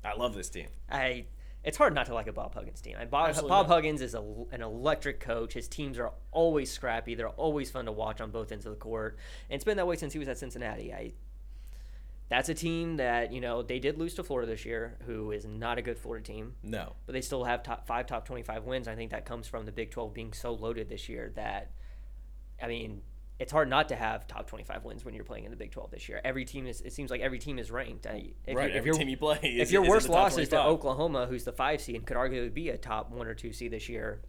[0.03, 0.67] I love this team.
[0.89, 1.25] I
[1.63, 2.95] it's hard not to like a Bob Huggins team.
[2.99, 3.67] And Bob, Absolutely Bob.
[3.67, 5.53] Huggins is a, an electric coach.
[5.53, 7.13] His teams are always scrappy.
[7.13, 9.17] They're always fun to watch on both ends of the court.
[9.49, 10.93] And it's been that way since he was at Cincinnati.
[10.93, 11.13] I
[12.29, 15.45] that's a team that you know they did lose to Florida this year, who is
[15.45, 16.93] not a good Florida team, No.
[17.05, 18.87] but they still have top five top twenty five wins.
[18.87, 21.71] I think that comes from the Big Twelve being so loaded this year that,
[22.61, 23.01] I mean,
[23.39, 25.71] it's hard not to have top twenty five wins when you're playing in the Big
[25.71, 26.19] Twelve this year.
[26.23, 26.81] Every team is.
[26.81, 28.07] It seems like every team is ranked.
[28.07, 28.69] I, if right.
[28.69, 29.39] if Every team you play.
[29.43, 32.53] Is, if your worst loss is to Oklahoma, who's the five seed and could arguably
[32.53, 34.21] be a top one or two seed this year,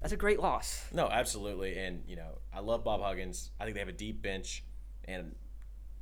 [0.00, 0.84] that's a great loss.
[0.92, 1.76] No, absolutely.
[1.78, 3.50] And, you know, I love Bob Huggins.
[3.58, 4.64] I think they have a deep bench.
[5.06, 5.34] And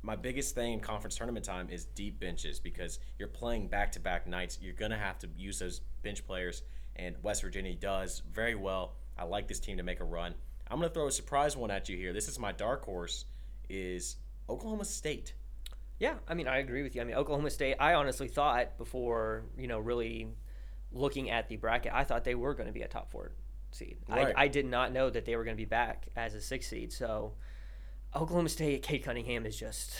[0.03, 3.99] my biggest thing in conference tournament time is deep benches because you're playing back to
[3.99, 4.59] back nights.
[4.61, 6.61] You're going to have to use those bench players.
[6.95, 8.95] And West Virginia does very well.
[9.17, 10.35] I like this team to make a run.
[10.69, 12.13] I'm going to throw a surprise one at you here.
[12.13, 13.25] This is my dark horse
[13.69, 14.17] is
[14.49, 15.33] Oklahoma State.
[15.99, 17.01] Yeah, I mean, I agree with you.
[17.01, 17.75] I mean, Oklahoma State.
[17.79, 20.27] I honestly thought before you know really
[20.91, 23.31] looking at the bracket, I thought they were going to be a top four
[23.71, 23.97] seed.
[24.07, 24.33] Right.
[24.35, 26.67] I, I did not know that they were going to be back as a six
[26.67, 26.93] seed.
[26.93, 27.33] So.
[28.21, 29.91] Oklahoma State, at Cade Cunningham is just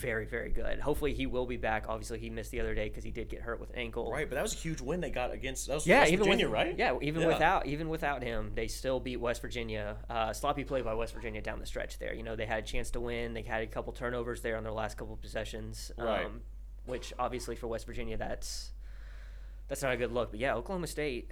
[0.00, 0.80] very, very good.
[0.80, 1.86] Hopefully, he will be back.
[1.88, 4.10] Obviously, he missed the other day because he did get hurt with an ankle.
[4.10, 6.24] Right, but that was a huge win they got against that was Yeah, West even
[6.24, 6.78] Virginia, with, right?
[6.78, 7.28] Yeah, even Yeah.
[7.28, 9.96] without even without him, they still beat West Virginia.
[10.10, 12.14] Uh, sloppy play by West Virginia down the stretch there.
[12.14, 13.32] You know, they had a chance to win.
[13.34, 16.28] They had a couple turnovers there on their last couple possessions, um, Right.
[16.86, 18.72] which obviously for West Virginia, that's
[19.68, 20.32] that's not a good look.
[20.32, 21.30] But yeah, Oklahoma State,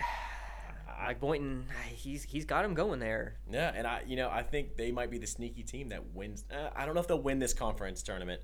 [1.02, 3.36] Mike Boynton, he's he's got him going there.
[3.50, 6.44] Yeah, and I, you know, I think they might be the sneaky team that wins.
[6.50, 8.42] Uh, I don't know if they'll win this conference tournament,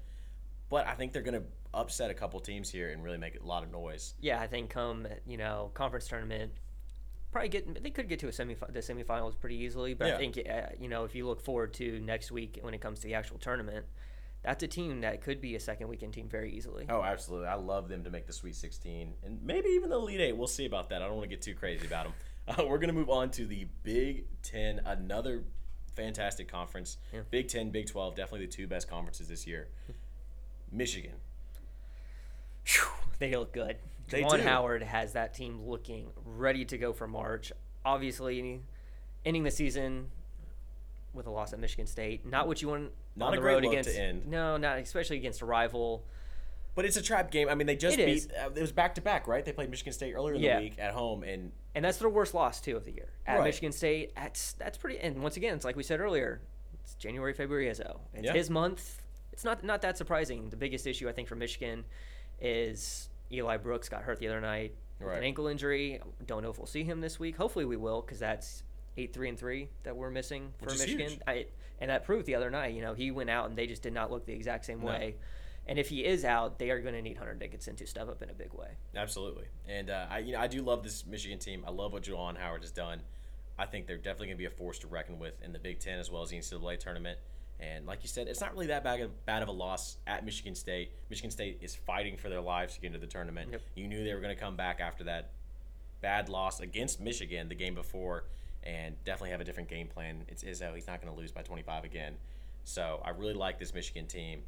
[0.69, 3.45] but I think they're going to upset a couple teams here and really make a
[3.47, 4.15] lot of noise.
[4.21, 6.53] Yeah, I think come you know conference tournament.
[7.33, 10.15] Probably get they could get to a semi the semifinals pretty easily, but Yeah.
[10.15, 13.01] I think uh, you know if you look forward to next week when it comes
[13.01, 13.85] to the actual tournament,
[14.43, 16.87] that's a team that could be a second weekend team very easily.
[16.89, 17.49] Oh, absolutely!
[17.49, 20.37] I love them to make the Sweet 16 and maybe even the Elite Eight.
[20.37, 21.03] We'll see about that.
[21.03, 22.15] I don't want to get too crazy about them.
[22.59, 25.43] Uh, we're going to move on to the Big Ten, another
[25.97, 26.97] fantastic conference.
[27.13, 27.21] Yeah.
[27.29, 29.67] Big Ten, Big 12, definitely the two best conferences this year.
[30.71, 31.15] Michigan.
[32.63, 32.87] Phew,
[33.19, 33.79] they look good.
[34.11, 34.43] They Juwan.
[34.45, 37.51] Howard has that team looking ready to go for March.
[37.85, 38.61] Obviously,
[39.25, 40.09] ending the season
[41.13, 42.25] with a loss at Michigan State.
[42.25, 43.91] Not what you want Not on a the great road against.
[43.97, 44.27] end.
[44.29, 46.05] No, not especially against a rival.
[46.77, 47.49] But it's a trap game.
[47.49, 48.29] I mean, they just It beat.
[48.39, 49.45] Uh, it was back to back, right?
[49.45, 50.59] They played Michigan State earlier in Yeah.
[50.59, 53.39] the week at home, and and that's their worst loss too of the year at
[53.39, 53.45] Right.
[53.47, 54.15] Michigan State.
[54.15, 54.99] That's that's pretty.
[55.01, 56.43] And once again, it's like we said earlier,
[56.85, 58.01] it's January, February, Izzo.
[58.15, 58.33] It's Yeah.
[58.35, 59.03] his month.
[59.33, 60.51] It's not not that surprising.
[60.51, 61.85] The biggest issue I think for Michigan
[62.41, 65.19] is Eli Brooks got hurt the other night with Right.
[65.19, 66.01] an ankle injury.
[66.25, 67.37] Don't know if we'll see him this week.
[67.37, 68.63] Hopefully we will because that's
[68.99, 71.09] eight three and three that we're missing for Michigan.
[71.11, 71.21] huge.
[71.27, 71.47] I,
[71.81, 72.75] and that proved the other night.
[72.75, 74.87] You know he went out and they just did not look the exact same No.
[74.87, 75.17] way.
[75.69, 78.23] And if he is out, they are going to need Hunter Dickinson to step up
[78.23, 78.69] in a big way.
[78.95, 81.65] Absolutely, and uh, I you know I do love this Michigan team.
[81.67, 83.01] I love what Juwan Howard has done.
[83.59, 85.81] I think they're definitely going to be a force to reckon with in the Big
[85.81, 87.19] Ten as well as the NCAA tournament.
[87.59, 90.25] And like you said, it's not really that bad of, bad of a loss at
[90.25, 90.93] Michigan State.
[91.09, 93.51] Michigan State is fighting for their lives to get into the tournament.
[93.51, 93.63] Yep.
[93.75, 95.31] You knew they were going to come back after that
[96.03, 98.25] bad loss against Michigan the game before,
[98.63, 100.25] and definitely have a different game plan.
[100.29, 102.17] It's Izzo; he's not going to lose by 25 again.
[102.65, 104.43] So I really like this Michigan team.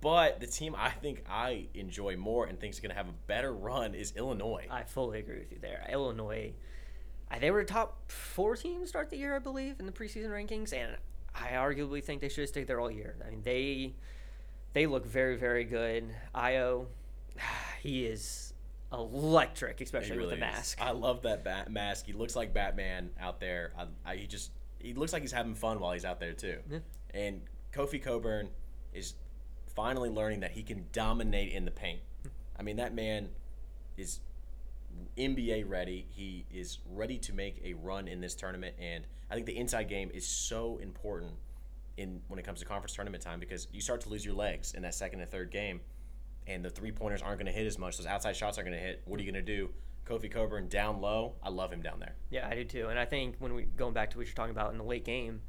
[0.00, 3.14] But the team I think I enjoy more and think is going to have a
[3.26, 4.66] better run is Illinois.
[4.70, 5.84] I fully agree with you there.
[5.90, 6.52] Illinois,
[7.40, 10.72] they were a top four team start the year, I believe, in the preseason rankings,
[10.72, 10.96] and
[11.34, 13.16] I arguably think they should have stayed there all year.
[13.26, 13.94] I mean, they
[14.72, 16.14] they look very, very good.
[16.34, 16.86] Ayo,
[17.82, 18.54] he is
[18.92, 20.52] electric, especially really with the is.
[20.52, 20.78] mask.
[20.80, 22.06] I love that bat- mask.
[22.06, 23.72] He looks like Batman out there.
[23.76, 26.58] I, I, he just he looks like he's having fun while he's out there too.
[26.70, 26.78] Yeah.
[27.12, 28.48] And Kofi Cockburn
[28.92, 29.14] is
[29.78, 32.00] finally learning that he can dominate in the paint.
[32.58, 33.28] I mean, that man
[33.96, 34.18] is
[35.16, 36.04] NBA ready.
[36.10, 39.88] He is ready to make a run in this tournament, and I think the inside
[39.88, 41.34] game is so important
[41.96, 44.74] in when it comes to conference tournament time because you start to lose your legs
[44.74, 45.80] in that second and third game,
[46.48, 47.98] and the three pointers aren't going to hit as much.
[47.98, 49.02] Those outside shots aren't going to hit.
[49.04, 49.70] What are you going to do?
[50.06, 51.34] Kofi Cockburn down low.
[51.40, 52.16] I love him down there.
[52.30, 52.88] Yeah, I do too.
[52.88, 55.04] And I think when we going back to what you're talking about in the late
[55.04, 55.40] game,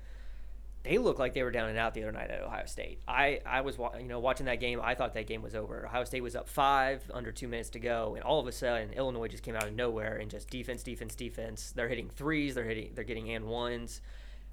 [0.89, 2.99] they looked like they were down and out the other night at Ohio State.
[3.07, 4.81] I I was you know watching that game.
[4.83, 5.85] I thought that game was over.
[5.85, 8.93] Ohio State was up five, under two minutes to go, and all of a sudden
[8.93, 11.71] Illinois just came out of nowhere and just defense, defense, defense.
[11.75, 12.55] They're hitting threes.
[12.55, 12.91] They're hitting.
[12.95, 14.01] They're getting and ones.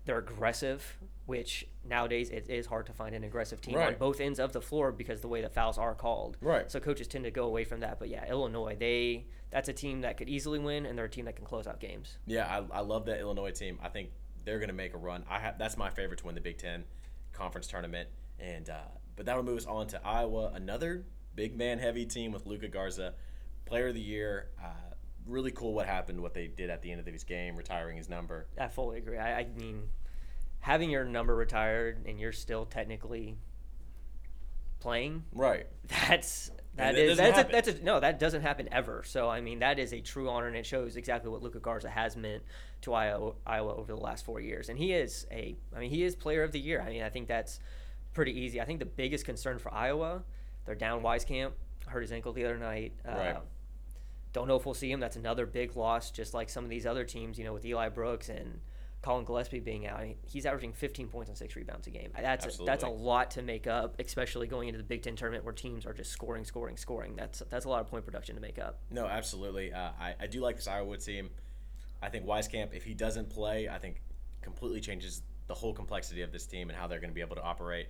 [0.05, 4.39] They're aggressive, which nowadays it is hard to find an aggressive team on both ends
[4.39, 6.37] of the floor because the way the fouls are called.
[6.43, 6.71] Right.
[6.71, 7.99] So coaches tend to go away from that.
[7.99, 11.25] But yeah, Illinois, they that's a team that could easily win, and they're a team
[11.25, 12.19] that can close out games.
[12.27, 13.79] Yeah, I, I love that Illinois team.
[13.83, 14.11] I think
[14.47, 15.25] they're going to make a run.
[15.29, 16.85] I have that's my favorite to win the Big Ten
[17.35, 18.09] conference tournament.
[18.41, 18.79] And uh,
[19.15, 21.05] but that'll move us on to Iowa, another
[21.35, 23.13] big man heavy team with Luka Garza,
[23.67, 24.49] Player of the Year.
[24.63, 24.69] Uh,
[25.27, 28.09] really cool what happened, what they did at the end of his game, retiring his
[28.09, 28.47] number.
[28.59, 29.19] I fully agree.
[29.19, 29.83] I, I mean,
[30.61, 33.37] having your number retired and you're still technically
[34.81, 35.67] playing, Right.
[36.09, 39.03] that's that that is that's a, that's a no that doesn't happen ever.
[39.07, 41.89] So I mean that is a true honor and it shows exactly what Luka Garza
[41.89, 42.43] has meant
[42.83, 44.69] to Iowa, Iowa over the last four years.
[44.69, 46.83] And he is a I mean he is Player of the Year.
[46.87, 47.61] I mean I think that's
[48.13, 48.61] pretty easy.
[48.61, 50.23] I think the biggest concern for Iowa,
[50.65, 51.53] they're down Wieskamp,
[51.87, 52.93] hurt his ankle the other night.
[53.05, 53.37] Right.
[53.37, 53.41] Uh,
[54.33, 55.01] don't know if we'll see him.
[55.01, 57.89] That's another big loss, just like some of these other teams, you know, with Eli
[57.89, 58.61] Brooks and
[59.07, 60.03] Colin Gillespie being out.
[60.23, 62.11] He's averaging 15 points and six rebounds a game.
[62.21, 65.45] That's a, that's a lot to make up, especially going into the Big Ten tournament
[65.45, 67.15] where teams are just scoring, scoring, scoring.
[67.15, 68.81] That's that's a lot of point production to make up.
[68.91, 69.73] No, absolutely.
[69.73, 71.31] Uh, I, I do like this Iowa team.
[72.03, 74.03] I think Wieskamp, if he doesn't play, I think
[74.43, 77.37] completely changes the whole complexity of this team and how they're going to be able
[77.37, 77.87] to operate.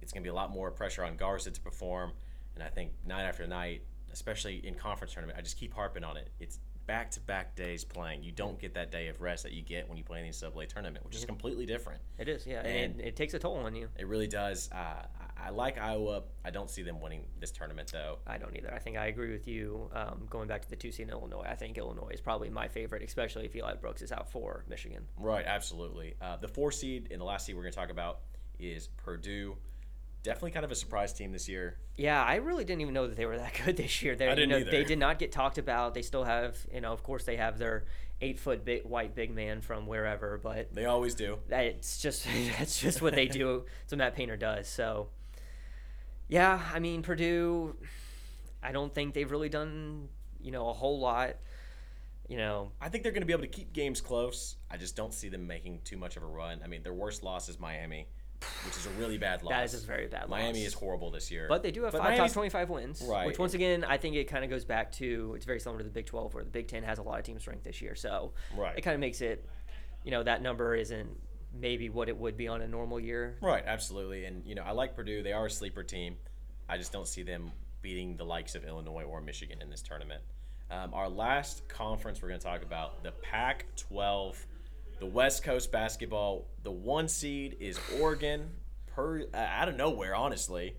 [0.00, 2.12] It's going to be a lot more pressure on Garza to perform.
[2.54, 3.82] And I think night after night,
[4.14, 6.30] especially in conference tournament, I just keep harping on it.
[6.40, 8.22] It's back to back days playing.
[8.22, 10.30] You don't get that day of rest that you get when you play in the
[10.30, 12.00] NCAA tournament, which is completely different.
[12.18, 13.88] It is, yeah, and, And- it, it takes a toll on you.
[13.98, 14.68] It really does.
[14.72, 16.22] Uh, I, I like Iowa.
[16.44, 18.18] I don't see them winning this tournament, though.
[18.26, 18.72] I don't either.
[18.72, 19.90] I think I agree with you.
[19.92, 22.68] Um, going back to the two seed in Illinois, I think Illinois is probably my
[22.68, 25.04] favorite, especially if Eli Brooks is out for Michigan.
[25.18, 26.14] Right, absolutely.
[26.20, 28.20] Uh, the four seed and the last seed we're going to talk about
[28.58, 29.56] is Purdue.
[30.24, 31.76] Definitely kind of a surprise team this year.
[31.96, 34.16] Yeah, I really didn't even know that they were that good this year.
[34.16, 34.70] They, I didn't you know, either.
[34.70, 35.94] They did not get talked about.
[35.94, 37.84] They still have, you know, of course they have their
[38.20, 41.38] eight foot big, white big man from wherever, but They always do.
[41.46, 42.26] that's just
[42.58, 43.64] that's just what they do.
[43.84, 44.66] It's what Matt Painter does.
[44.66, 45.08] So,
[46.26, 47.76] yeah, I mean Purdue.
[48.62, 50.08] I don't think they've really done,
[50.40, 51.36] you know, a whole lot.
[52.28, 54.56] You know, I think they're going to be able to keep games close.
[54.70, 56.60] I just don't see them making too much of a run.
[56.64, 58.06] I mean, their worst loss is Miami,
[58.64, 59.50] which is a really bad loss.
[59.50, 60.30] that is a very bad loss.
[60.30, 60.68] Miami loss.
[60.68, 61.46] is horrible this year.
[61.48, 63.02] But they do have But five top 25 wins.
[63.08, 63.26] Right.
[63.26, 65.84] Which, once again, I think it kind of goes back to it's very similar to
[65.84, 67.94] the Big 12, where the Big 10 has a lot of team strength this year.
[67.94, 68.76] So Right.
[68.76, 69.48] it kind of makes it,
[70.02, 71.08] you know, that number isn't
[71.52, 73.38] maybe what it would be on a normal year.
[73.40, 74.24] Right, absolutely.
[74.24, 75.22] And, you know, I like Purdue.
[75.22, 76.16] They are a sleeper team.
[76.68, 80.22] I just don't see them beating the likes of Illinois or Michigan in this tournament.
[80.70, 84.46] Um, our last conference we're going to talk about, the Pac 12
[84.98, 86.46] the West Coast basketball.
[86.62, 88.50] The one seed is Oregon.
[88.86, 90.76] Per uh, out of nowhere, honestly,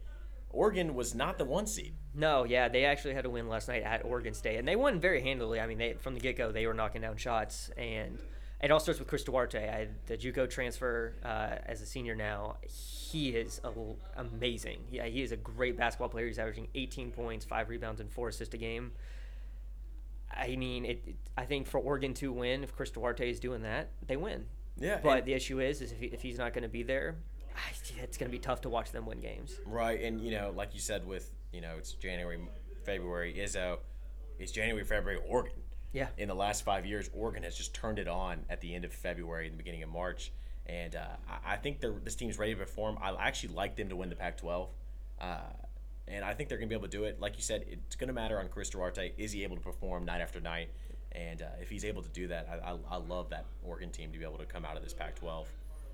[0.49, 1.95] Oregon was not the one seed.
[2.13, 5.01] No, yeah, they actually had to win last night at Oregon State, and they won
[5.01, 5.60] very handily.
[5.60, 8.17] I mean, they from the get go they were knocking down shots, and
[8.62, 12.56] it all starts with Chris Duarte, I, the JUCO transfer uh, as a senior now.
[12.65, 13.71] He is a,
[14.17, 14.80] amazing.
[14.91, 16.25] Yeah, he is a great basketball player.
[16.28, 18.93] He's averaging 18 points, five rebounds, and four assists a game.
[20.38, 23.62] I mean, it, it, I think for Oregon to win, if Chris Duarte is doing
[23.63, 24.45] that, they win.
[24.78, 27.15] Yeah, But the issue is, is if, he, if he's not going to be there,
[27.98, 29.60] it's going to be tough to watch them win games.
[29.65, 32.39] Right, and you know, like you said, with you know, it's January,
[32.84, 33.34] February.
[33.39, 33.78] Izzo,
[34.39, 35.54] it's January, February, Oregon.
[35.93, 36.08] Yeah.
[36.17, 38.91] In the last five years, Oregon has just turned it on at the end of
[38.91, 40.34] February and the beginning of March,
[40.65, 41.06] and uh,
[41.45, 42.98] I think this team's ready to perform.
[43.02, 44.67] I actually like them to win the Pac-12.
[45.21, 45.38] Uh,
[46.08, 47.20] and I think they're going to be able to do it.
[47.20, 49.12] Like you said, it's going to matter on Chris Duarte.
[49.18, 50.70] Is he able to perform night after night?
[51.12, 54.12] And uh, if he's able to do that, I, I, I, love that Oregon team
[54.12, 55.48] to be able to come out of this Pac 12.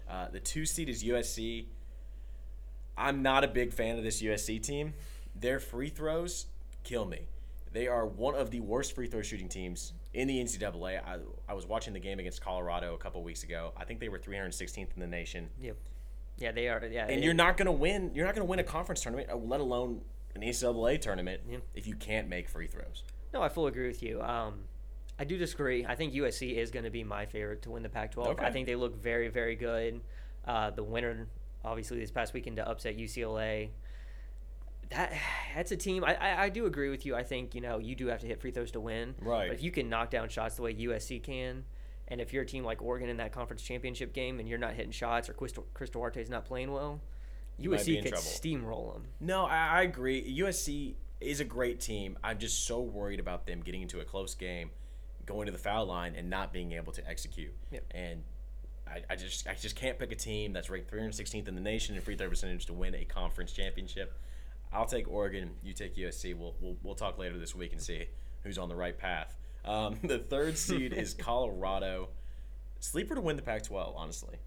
[0.10, 1.66] Uh, the two seed is USC.
[2.98, 4.94] I'm not a big fan of this USC team.
[5.40, 6.48] Their free throws
[6.84, 7.28] kill me.
[7.72, 11.00] They are one of the worst free throw shooting teams in the NCAA.
[11.06, 13.72] I, I was watching the game against Colorado a couple weeks ago.
[13.78, 15.50] I think they were 316th in the nation.
[15.62, 15.78] Yep.
[16.42, 16.84] Yeah, they are.
[16.84, 18.12] Yeah, and you're not going to win.
[18.14, 20.02] You're not to win a conference tournament, uh, let alone
[20.36, 21.58] an NCAA tournament, yeah.
[21.76, 23.04] if you can't make free throws.
[23.34, 24.22] No, I fully agree with you.
[24.22, 24.62] Um,
[25.20, 25.86] I do disagree.
[25.86, 28.28] I think USC is going to be my favorite to win the Pac-12.
[28.28, 28.46] Okay.
[28.46, 30.02] I think they look very, very good.
[30.46, 31.28] Uh, the winner,
[31.64, 33.70] obviously, this past weekend to upset UCLA.
[34.90, 35.14] That
[35.56, 36.04] that's a team.
[36.04, 37.16] I, I, I do agree with you.
[37.16, 39.16] I think you know you do have to hit free throws to win.
[39.22, 39.48] Right.
[39.48, 41.64] But if you can knock down shots the way USC can,
[42.12, 44.74] and if you're a team like Oregon in that conference championship game and you're not
[44.74, 47.00] hitting shots or Chris, Chris Duarte is not playing well,
[47.60, 49.06] USC could steamroll them.
[49.22, 50.38] No, I, I agree.
[50.40, 52.18] USC is a great team.
[52.22, 54.72] I'm just so worried about them getting into a close game,
[55.26, 57.54] going to the foul line, and not being able to execute.
[57.72, 57.86] Yep.
[57.92, 58.24] And
[58.86, 61.96] I, I just I just can't pick a team that's ranked 316th in the nation
[61.96, 64.20] in free throw percentage to win a conference championship.
[64.74, 65.52] I'll take Oregon.
[65.64, 66.38] You take USC.
[66.38, 68.08] We'll, we'll, we'll talk later this week and see
[68.44, 69.38] who's on the right path.
[69.66, 72.10] Um, the third seed is Colorado.
[72.80, 74.38] Sleeper to win the Pac 12, honestly.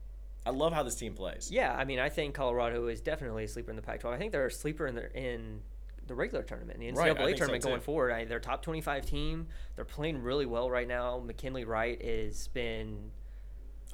[0.47, 1.51] I love how this team plays.
[1.51, 4.15] Yeah, I mean, I think Colorado is definitely a sleeper in the Pac 12.
[4.15, 5.61] I think they're a sleeper in the, in
[6.07, 8.13] the regular tournament, the NCAA right, tournament so going forward.
[8.13, 9.47] I, they're top 25 team.
[9.77, 11.23] They're playing really well right now.
[11.25, 13.11] McKinley Wright has been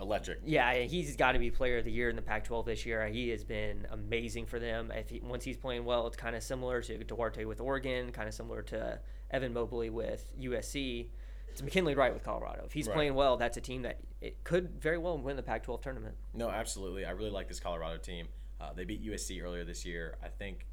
[0.01, 0.41] electric.
[0.45, 3.07] Yeah, he's got to be player of the year in the Pac-12 this year.
[3.09, 4.91] He has been amazing for them.
[4.95, 8.27] If he, once he's playing well, it's kind of similar to Duarte with Oregon, kind
[8.29, 8.99] of similar to
[9.31, 11.09] Evan Mobley with USC.
[11.49, 12.63] It's McKinley Wright with Colorado.
[12.65, 12.95] If he's right.
[12.95, 16.15] playing well, that's a team that it could very well win the Pac-12 tournament.
[16.33, 17.05] No, absolutely.
[17.05, 18.29] I really like this Colorado team.
[18.61, 20.17] Uh, they beat USC earlier this year.
[20.23, 20.67] I think,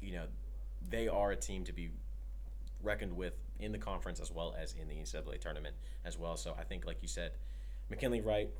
[0.00, 0.24] you know,
[0.90, 1.90] they are a team to be
[2.82, 6.36] reckoned with in the conference as well as in the NCAA tournament as well.
[6.36, 7.32] So I think, like you said,
[7.88, 8.50] McKinley Wright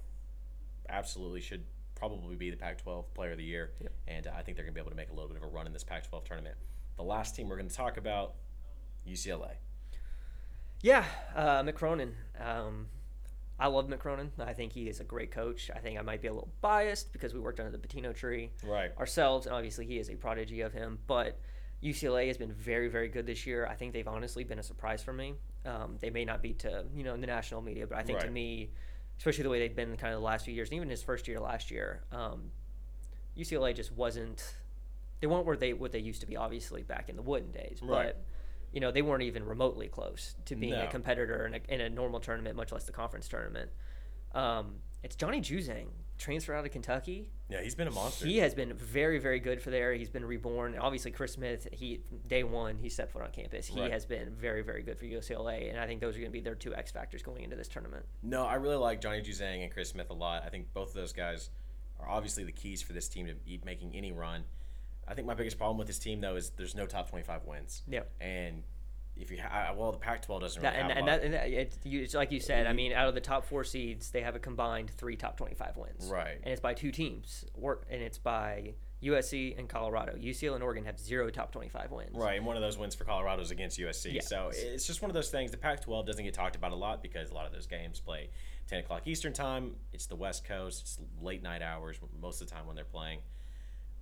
[0.89, 3.93] absolutely should probably be the Pac-12 Player of the Year, yep.
[4.07, 5.43] and uh, I think they're going to be able to make a little bit of
[5.43, 6.55] a run in this Pac-12 tournament.
[6.97, 8.35] The last team we're going to talk about,
[9.09, 9.53] UCLA.
[10.83, 12.15] Yeah, uh, Mick Cronin.
[12.41, 12.87] Um,
[13.59, 14.31] I love Mick Cronin.
[14.39, 15.71] I think he is a great coach.
[15.75, 18.51] I think I might be a little biased because we worked under the Pitino tree
[18.65, 18.97] right.
[18.97, 21.01] ourselves, and obviously he is a prodigy of him.
[21.09, 21.41] But
[21.83, 23.67] UCLA has been very, very good this year.
[23.67, 25.35] I think they've honestly been a surprise for me.
[25.67, 28.19] Um, they may not be to you know in the national media, but I think
[28.19, 28.27] right.
[28.27, 28.71] to me,
[29.19, 31.27] especially the way they've been kind of the last few years, and even his first
[31.27, 32.53] year last year, um,
[33.37, 34.55] UCLA just wasn't.
[35.21, 37.81] They weren't where they what they used to be, obviously back in the Wooden days,
[37.83, 38.07] right.
[38.07, 38.25] but
[38.73, 40.85] you know, they weren't even remotely close to being no.
[40.85, 43.71] a competitor in a, in a, normal tournament, much less the conference tournament.
[44.35, 45.87] Um, it's Johnny Juzang,
[46.19, 47.31] transfer out of Kentucky.
[47.49, 48.27] Yeah, he's been a monster.
[48.27, 49.95] He has been very, very good for there.
[49.95, 50.77] He's been reborn.
[50.77, 53.67] Obviously, Chris Smith, he day one he stepped foot on campus.
[53.67, 53.91] He right.
[53.91, 56.41] has been very, very good for UCLA, and I think those are going to be
[56.41, 58.05] their two X factors going into this tournament.
[58.23, 60.43] No, I really like Johnny Juzang and Chris Smith a lot.
[60.45, 61.49] I think both of those guys
[62.01, 64.45] are obviously the keys for this team to be making any run.
[65.09, 67.83] I think my biggest problem with this team though is there's no top 25 wins.
[67.89, 68.03] Yeah.
[68.21, 68.63] And
[69.17, 71.79] if you ha- well, the Pac-12 doesn't really that, and, and, that, and that, it's,
[71.85, 72.67] you, it's like you said.
[72.67, 72.77] I mm-hmm.
[72.77, 76.09] mean, out of the top four seeds, they have a combined three top twenty-five wins.
[76.11, 76.39] Right.
[76.43, 77.45] And it's by two teams.
[77.57, 80.15] Work, and it's by USC and Colorado.
[80.17, 82.17] UCLA and Oregon have zero top twenty-five wins.
[82.17, 84.15] Right, and one of those wins for Colorado is against USC.
[84.15, 84.21] Yeah.
[84.23, 85.51] So it's just one of those things.
[85.51, 88.31] The Pac-12 doesn't get talked about a lot because a lot of those games play
[88.69, 89.73] ten o'clock Eastern time.
[89.93, 90.83] It's the West Coast.
[90.83, 93.19] It's late night hours most of the time when they're playing.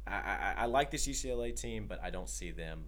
[0.06, 2.84] I, I, I like this UCLA team, but I don't see them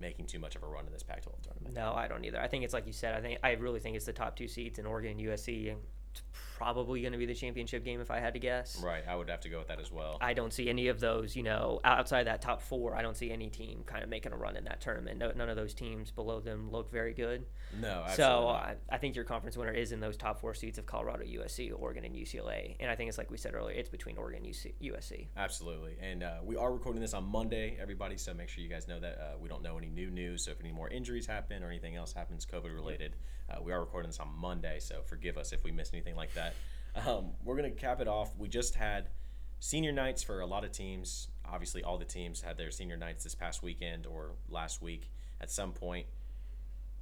[0.00, 1.74] making too much of a run in this Pac-12 tournament.
[1.74, 2.40] No, I don't either.
[2.40, 3.14] I think it's like you said.
[3.14, 5.72] I think I really think it's the top two seeds in Oregon USC.
[5.72, 5.80] And
[6.56, 8.80] probably going to be the championship game if I had to guess.
[8.82, 10.18] Right, I would have to go with that as well.
[10.20, 12.94] I don't see any of those, you know, outside that top four.
[12.94, 15.18] I don't see any team kind of making a run in that tournament.
[15.18, 17.46] No, none of those teams below them look very good.
[17.80, 18.14] No, absolutely.
[18.14, 21.24] So I, I think your conference winner is in those top four seats of Colorado,
[21.24, 22.76] USC, Oregon, and UCLA.
[22.78, 25.26] And I think it's like we said earlier, it's between Oregon and UC, USC.
[25.36, 25.96] Absolutely.
[26.00, 28.16] And uh, we are recording this on Monday, everybody.
[28.16, 30.44] So make sure you guys know that uh, we don't know any new news.
[30.44, 33.16] So if any more injuries happen or anything else happens COVID related,
[33.50, 34.78] uh, we are recording this on Monday.
[34.80, 36.53] So forgive us if we miss anything like that.
[36.94, 38.36] Um, we're going to cap it off.
[38.38, 39.08] We just had
[39.60, 41.28] senior nights for a lot of teams.
[41.44, 45.50] Obviously, all the teams had their senior nights this past weekend or last week at
[45.50, 46.06] some point.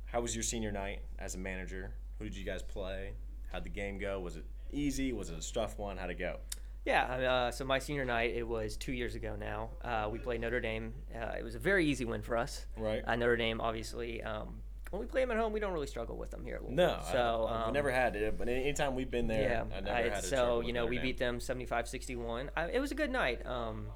[0.07, 1.93] How was your senior night as a manager?
[2.19, 3.13] Who did you guys play?
[3.51, 4.21] How'd the game go?
[4.21, 5.13] Was it easy?
[5.13, 5.97] Was it a tough one?
[5.97, 6.39] How'd it go?
[6.85, 9.71] Yeah, uh, so my senior night, it was two years ago now.
[9.85, 10.93] Uh, we played Notre Dame.
[11.15, 12.67] Uh, it was a very easy win for us.
[12.77, 13.03] Right.
[13.07, 14.62] Uh, Notre Dame, obviously, um,
[14.93, 16.57] when we play them at home, we don't really struggle with them here.
[16.57, 19.77] At No, so I, have um, never had it, but anytime we've been there, yeah,
[19.77, 22.51] I never I- so you know we beat them 75-61.
[22.55, 23.45] I, it was a good night.
[23.47, 23.87] Um,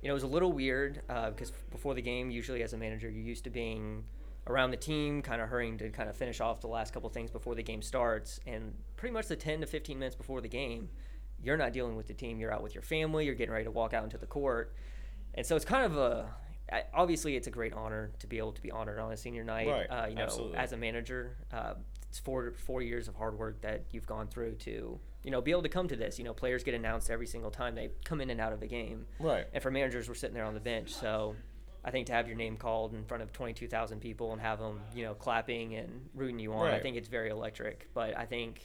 [0.00, 2.76] you know, it was a little weird uh, because before the game, usually as a
[2.76, 4.04] manager, you're used to being
[4.46, 7.32] around the team, kind of hurrying to kind of finish off the last couple things
[7.32, 10.88] before the game starts, and pretty much the 10 to 15 minutes before the game,
[11.42, 12.38] you're not dealing with the team.
[12.38, 13.26] You're out with your family.
[13.26, 14.72] You're getting ready to walk out into the court,
[15.34, 16.28] and so it's kind of a
[16.92, 19.68] obviously it's a great honor to be able to be honored on a senior night.
[19.68, 20.56] Right, Uh, you know, absolutely.
[20.58, 21.74] as a manager, uh,
[22.08, 25.50] it's four four years of hard work that you've gone through to you know be
[25.50, 26.18] able to come to this.
[26.18, 28.66] You know, players get announced every single time they come in and out of the
[28.66, 29.06] game.
[29.18, 29.46] Right.
[29.52, 31.36] And for managers, we're sitting there on the bench, so.
[31.86, 34.80] I think to have your name called in front of 22,000 people and have them,
[34.94, 37.90] you know, clapping and rooting you on, I think it's very electric.
[37.92, 38.62] But I think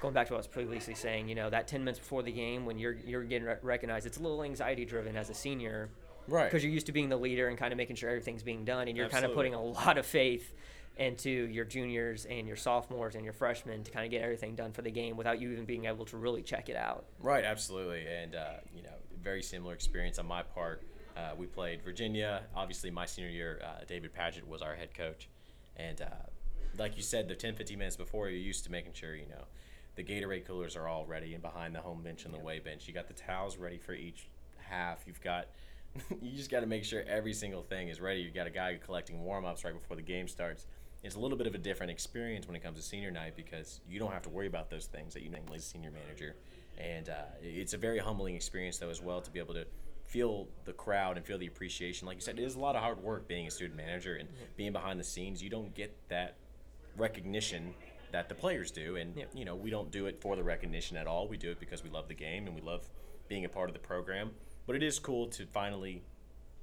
[0.00, 2.32] going back to what I was previously saying, you know, that 10 minutes before the
[2.32, 5.90] game when you're you're getting re- recognized, it's a little anxiety driven as a senior
[6.26, 6.44] Right.
[6.44, 8.88] because you're used to being the leader and kind of making sure everything's being done,
[8.88, 10.52] and you're kind of putting a lot of faith
[10.96, 14.70] into your juniors and your sophomores and your freshmen to kind of get everything done
[14.72, 17.04] for the game without you even being able to really check it out.
[17.20, 20.82] Right, absolutely, and uh, you know, very similar experience on my part.
[21.16, 22.42] Uh, we played Virginia.
[22.56, 25.28] Obviously, my senior year, uh, David Padgett was our head coach,
[25.76, 26.06] and uh,
[26.78, 29.44] like you said, the 10, 15 minutes before, you're used to making sure you know
[29.96, 32.86] the Gatorade coolers are all ready and behind the home bench and the away bench.
[32.88, 34.26] You got the towels ready for each
[34.58, 35.04] half.
[35.06, 35.46] You've got
[36.22, 38.20] you just got to make sure every single thing is ready.
[38.20, 40.66] You got a guy collecting warm ups right before the game starts.
[41.02, 43.80] It's a little bit of a different experience when it comes to senior night because
[43.88, 46.34] you don't have to worry about those things that you normally as a senior manager.
[46.78, 49.66] And uh, it's a very humbling experience though as well to be able to
[50.04, 52.06] feel the crowd and feel the appreciation.
[52.06, 54.28] Like you said, it is a lot of hard work being a student manager and
[54.56, 55.42] being behind the scenes.
[55.42, 56.36] You don't get that
[56.96, 57.74] recognition
[58.12, 59.30] that the players do, and Yep.
[59.34, 61.26] you know we don't do it for the recognition at all.
[61.28, 62.88] We do it because we love the game and we love
[63.28, 64.30] being a part of the program.
[64.66, 66.02] But it is cool to finally,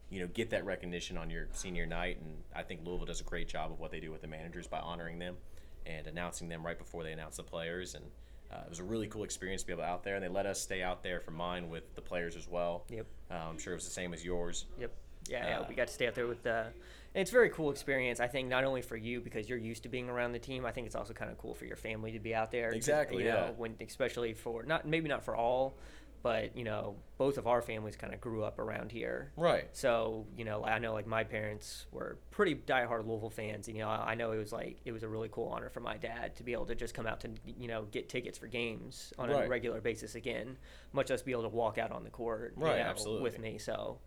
[0.10, 3.26] you know, get that recognition on your senior night, and I think Louisville does a
[3.26, 5.38] great job of what they do with the managers by honoring them
[5.86, 7.95] and announcing them right before they announce the players.
[7.95, 8.06] And
[8.52, 10.30] uh, it was a really cool experience to be able to out there, and they
[10.30, 12.86] let us stay out there for mine with the players as well.
[12.89, 13.06] Yep.
[13.30, 14.66] Uh, I'm sure it was the same as yours.
[14.80, 14.91] Yep.
[15.30, 16.66] Yeah, yeah, Uh, we got to stay out there with the.
[17.14, 18.20] And it's a very cool experience.
[18.20, 20.66] I think not only for you because you're used to being around the team.
[20.66, 22.70] I think it's also kind of cool for your family to be out there.
[22.70, 23.52] Exactly, You know, yeah.
[23.58, 25.78] when especially for not maybe not for all,
[26.24, 29.32] but you know, both of our families kind of grew up around here.
[29.36, 29.66] Right.
[29.74, 33.68] So you know, I know like my parents were pretty diehard Louisville fans.
[33.68, 35.80] And, you know, I know it was like it was a really cool honor for
[35.80, 38.48] my dad to be able to just come out to you know get tickets for
[38.48, 40.58] games on a regular basis again,
[40.94, 43.24] much less be able to walk out on the court you Right, know, absolutely.
[43.24, 43.58] with me.
[43.58, 44.00] So.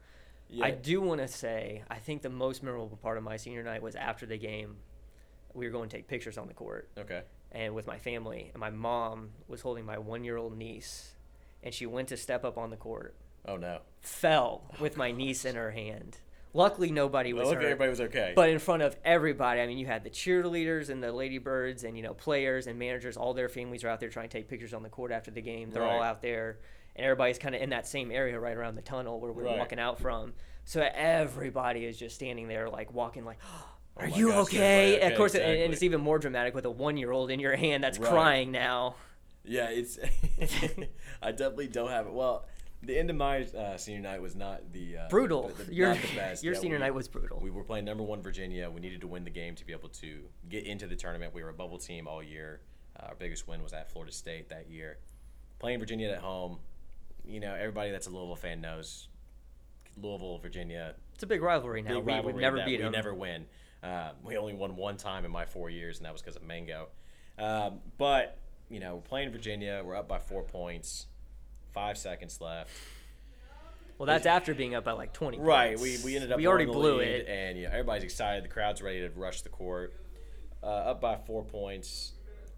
[0.51, 0.67] Yeah.
[0.67, 3.81] I do want to say, I think the most memorable part of my senior night
[3.83, 4.77] was after the game.
[5.55, 7.23] We were going to take pictures on the court, Okay.
[7.51, 11.14] and with my family, and my mom was holding my one-year-old niece,
[11.65, 13.81] and she went to step up on the court, Oh no.
[14.01, 16.19] fell oh, with my niece in her hand.
[16.57, 17.65] Luckily, nobody was oh, Well, hurt.
[17.65, 18.33] everybody was okay.
[18.37, 21.97] But in front of everybody, I mean, you had the cheerleaders and the ladybirds, and
[21.97, 23.17] you know, players and managers.
[23.17, 25.41] All their families are out there trying to take pictures on the court after the
[25.43, 25.73] game.
[25.73, 26.59] They're all out there,
[26.95, 29.59] and everybody's kind of in that same area right around the tunnel where we're Right.
[29.59, 30.33] walking out from.
[30.65, 34.47] So everybody is just standing there, like walking, like, oh, "Are Oh my you gosh,
[34.49, 37.41] okay?" And of okay, course, and- and it's even more dramatic with a one-year-old in
[37.41, 38.11] your hand that's Right.
[38.11, 38.95] crying now.
[39.45, 39.99] Yeah, it's.
[41.23, 42.13] I definitely don't have it.
[42.13, 42.47] Well,
[42.83, 45.49] the end of my uh, senior night was not the uh, Brutal.
[45.57, 46.45] the- the- your not the best.
[46.45, 47.41] your Yeah, senior we- night was brutal.
[47.41, 48.71] We were playing number one Virginia.
[48.71, 51.35] We needed to win the game to be able to get into the tournament.
[51.35, 52.61] We were a bubble team all year.
[52.99, 54.99] Uh, our biggest win was at Florida State that year.
[55.59, 56.59] Playing Virginia at home,
[57.25, 59.09] you know, everybody that's a Louisville fan knows
[59.97, 61.97] Louisville, Virginia, it's a big rivalry now.
[61.97, 63.47] big we, rivalry we've never beat beat we never win.
[63.83, 66.43] Uh, we only won one time in my four years, and that was because of
[66.43, 66.89] Mango.
[67.39, 68.39] Um, but
[68.75, 69.83] you know, we're playing Virginia.
[69.85, 71.07] We're up by four points.
[71.73, 72.71] Five seconds left.
[73.97, 75.39] Well, that's after being up by like 20.
[75.39, 75.77] Right.
[75.79, 76.03] points.
[76.05, 77.29] We, we ended up We already blew it.
[77.29, 78.43] and yeah, everybody's excited.
[78.43, 79.95] The crowd's ready to rush the court.
[80.61, 82.13] Uh, up by four points.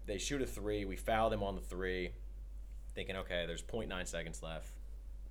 [0.07, 0.85] They shoot a three.
[0.85, 2.13] We foul them on the three.
[2.95, 4.71] thinking, okay, there's 0.9 seconds left.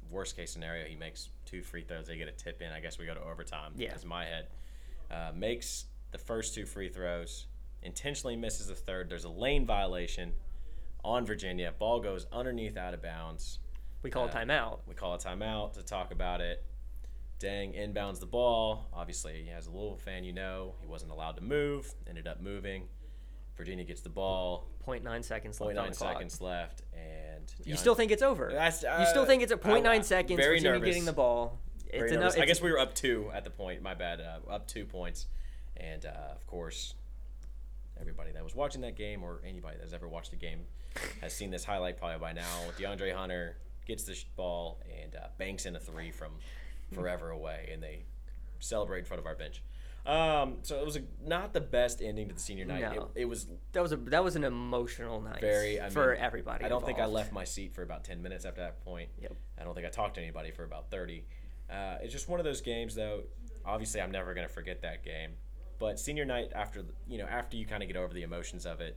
[0.09, 2.07] Worst case scenario, he makes two free throws.
[2.07, 2.70] They get a tip in.
[2.70, 3.72] I guess we go to overtime.
[3.76, 3.89] Yeah.
[3.89, 4.47] That's my head.
[5.11, 7.47] Uh, makes the first two free throws.
[7.82, 9.09] Intentionally misses the third.
[9.09, 10.32] There's a lane violation
[11.07, 11.72] on Virginia.
[11.78, 13.61] Ball goes underneath out of bounds.
[14.02, 14.80] We call Uh, a timeout.
[14.86, 16.64] We call a timeout to talk about it.
[17.40, 18.86] Deng inbounds the ball.
[18.92, 21.92] Obviously, he has a little fan, you know he wasn't allowed to move.
[22.09, 22.88] Ended up moving.
[23.57, 24.68] Virginia gets the ball.
[24.86, 26.12] 0.9 seconds left on 0.9 the clock.
[26.14, 28.50] seconds left, and You still think it's over?
[28.52, 30.36] That's, you still uh, think it's a 0.9 I- seconds?
[30.38, 30.86] very Virginia nervous.
[30.86, 31.59] getting the ball.
[31.88, 32.38] It's enough.
[32.38, 33.80] I guess we were up two at the point.
[33.82, 34.20] My bad.
[34.20, 35.26] Uh, up two points,
[35.76, 36.94] and uh, of course,
[38.01, 40.61] everybody that was watching that game or anybody that's ever watched the game
[41.20, 42.62] has seen this highlight probably by now.
[42.78, 46.32] DeAndre Hunter gets the ball and uh, banks in a three from
[46.92, 48.05] forever away, and they
[48.61, 49.62] celebrate in front of our bench.
[50.07, 52.80] Um, so it was a, not the best ending to the senior night.
[52.80, 53.11] No.
[53.16, 56.20] It, it was that was a that was an emotional night very I for mean,
[56.20, 56.64] everybody.
[56.64, 59.09] I don't think I left my seat for about ten minutes after that point.
[59.20, 59.32] Yep.
[59.61, 61.24] I don't think I talked to anybody for about thirty.
[61.68, 63.22] Uh, it's just one of those games, though.
[63.64, 65.32] Obviously, I'm never gonna forget that game.
[65.79, 68.81] But senior night, after you know, after you kind of get over the emotions of
[68.81, 68.97] it,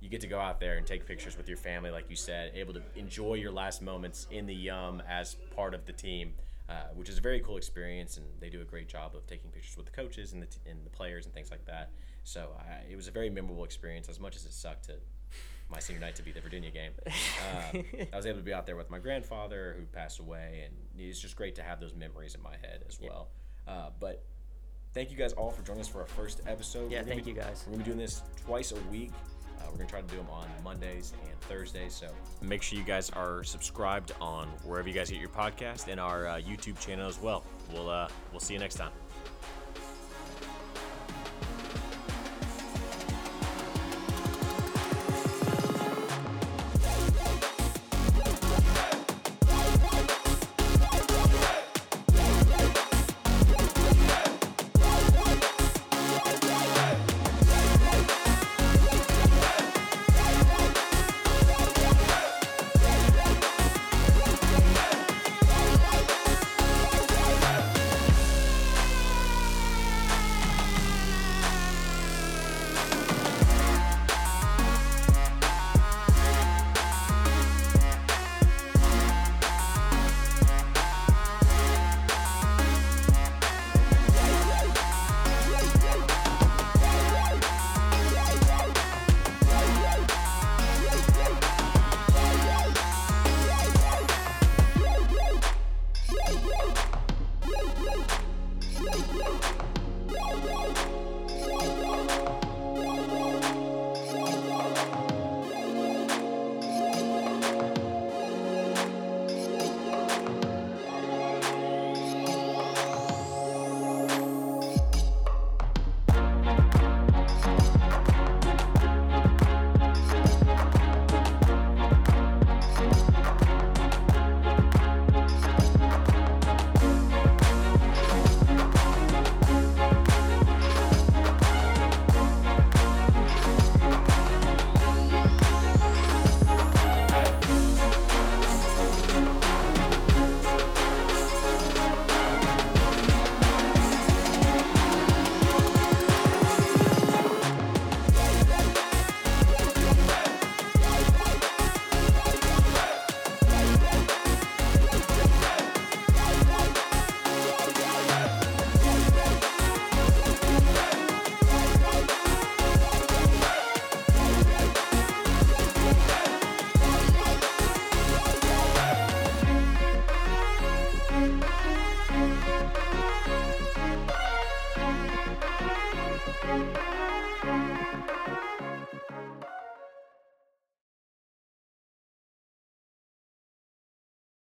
[0.00, 2.52] you get to go out there and take pictures with your family, like you said,
[2.54, 6.34] able to enjoy your last moments in the Yum as part of the team,
[6.68, 8.16] uh, which is a very cool experience.
[8.16, 10.58] And they do a great job of taking pictures with the coaches and the, t-
[10.68, 11.90] and the players and things like that.
[12.24, 14.94] So I, it was a very memorable experience, as much as it sucked to
[15.70, 16.92] my senior night to be the Virginia game.
[17.46, 17.78] Uh,
[18.12, 21.20] I was able to be out there with my grandfather who passed away, and it's
[21.20, 23.28] just great to have those memories in my head as well.
[23.68, 24.24] Uh, but
[24.96, 26.90] thank you guys all for joining us for our first episode.
[26.90, 27.64] Yeah, thank be- you guys.
[27.66, 29.12] We're gonna be doing this twice a week.
[29.58, 31.94] Uh, we're gonna try to do them on Mondays and Thursdays.
[31.94, 32.08] So
[32.40, 36.26] make sure you guys are subscribed on wherever you guys get your podcast and our
[36.26, 37.44] uh, YouTube channel as well.
[37.72, 38.92] We'll uh, we'll see you next time.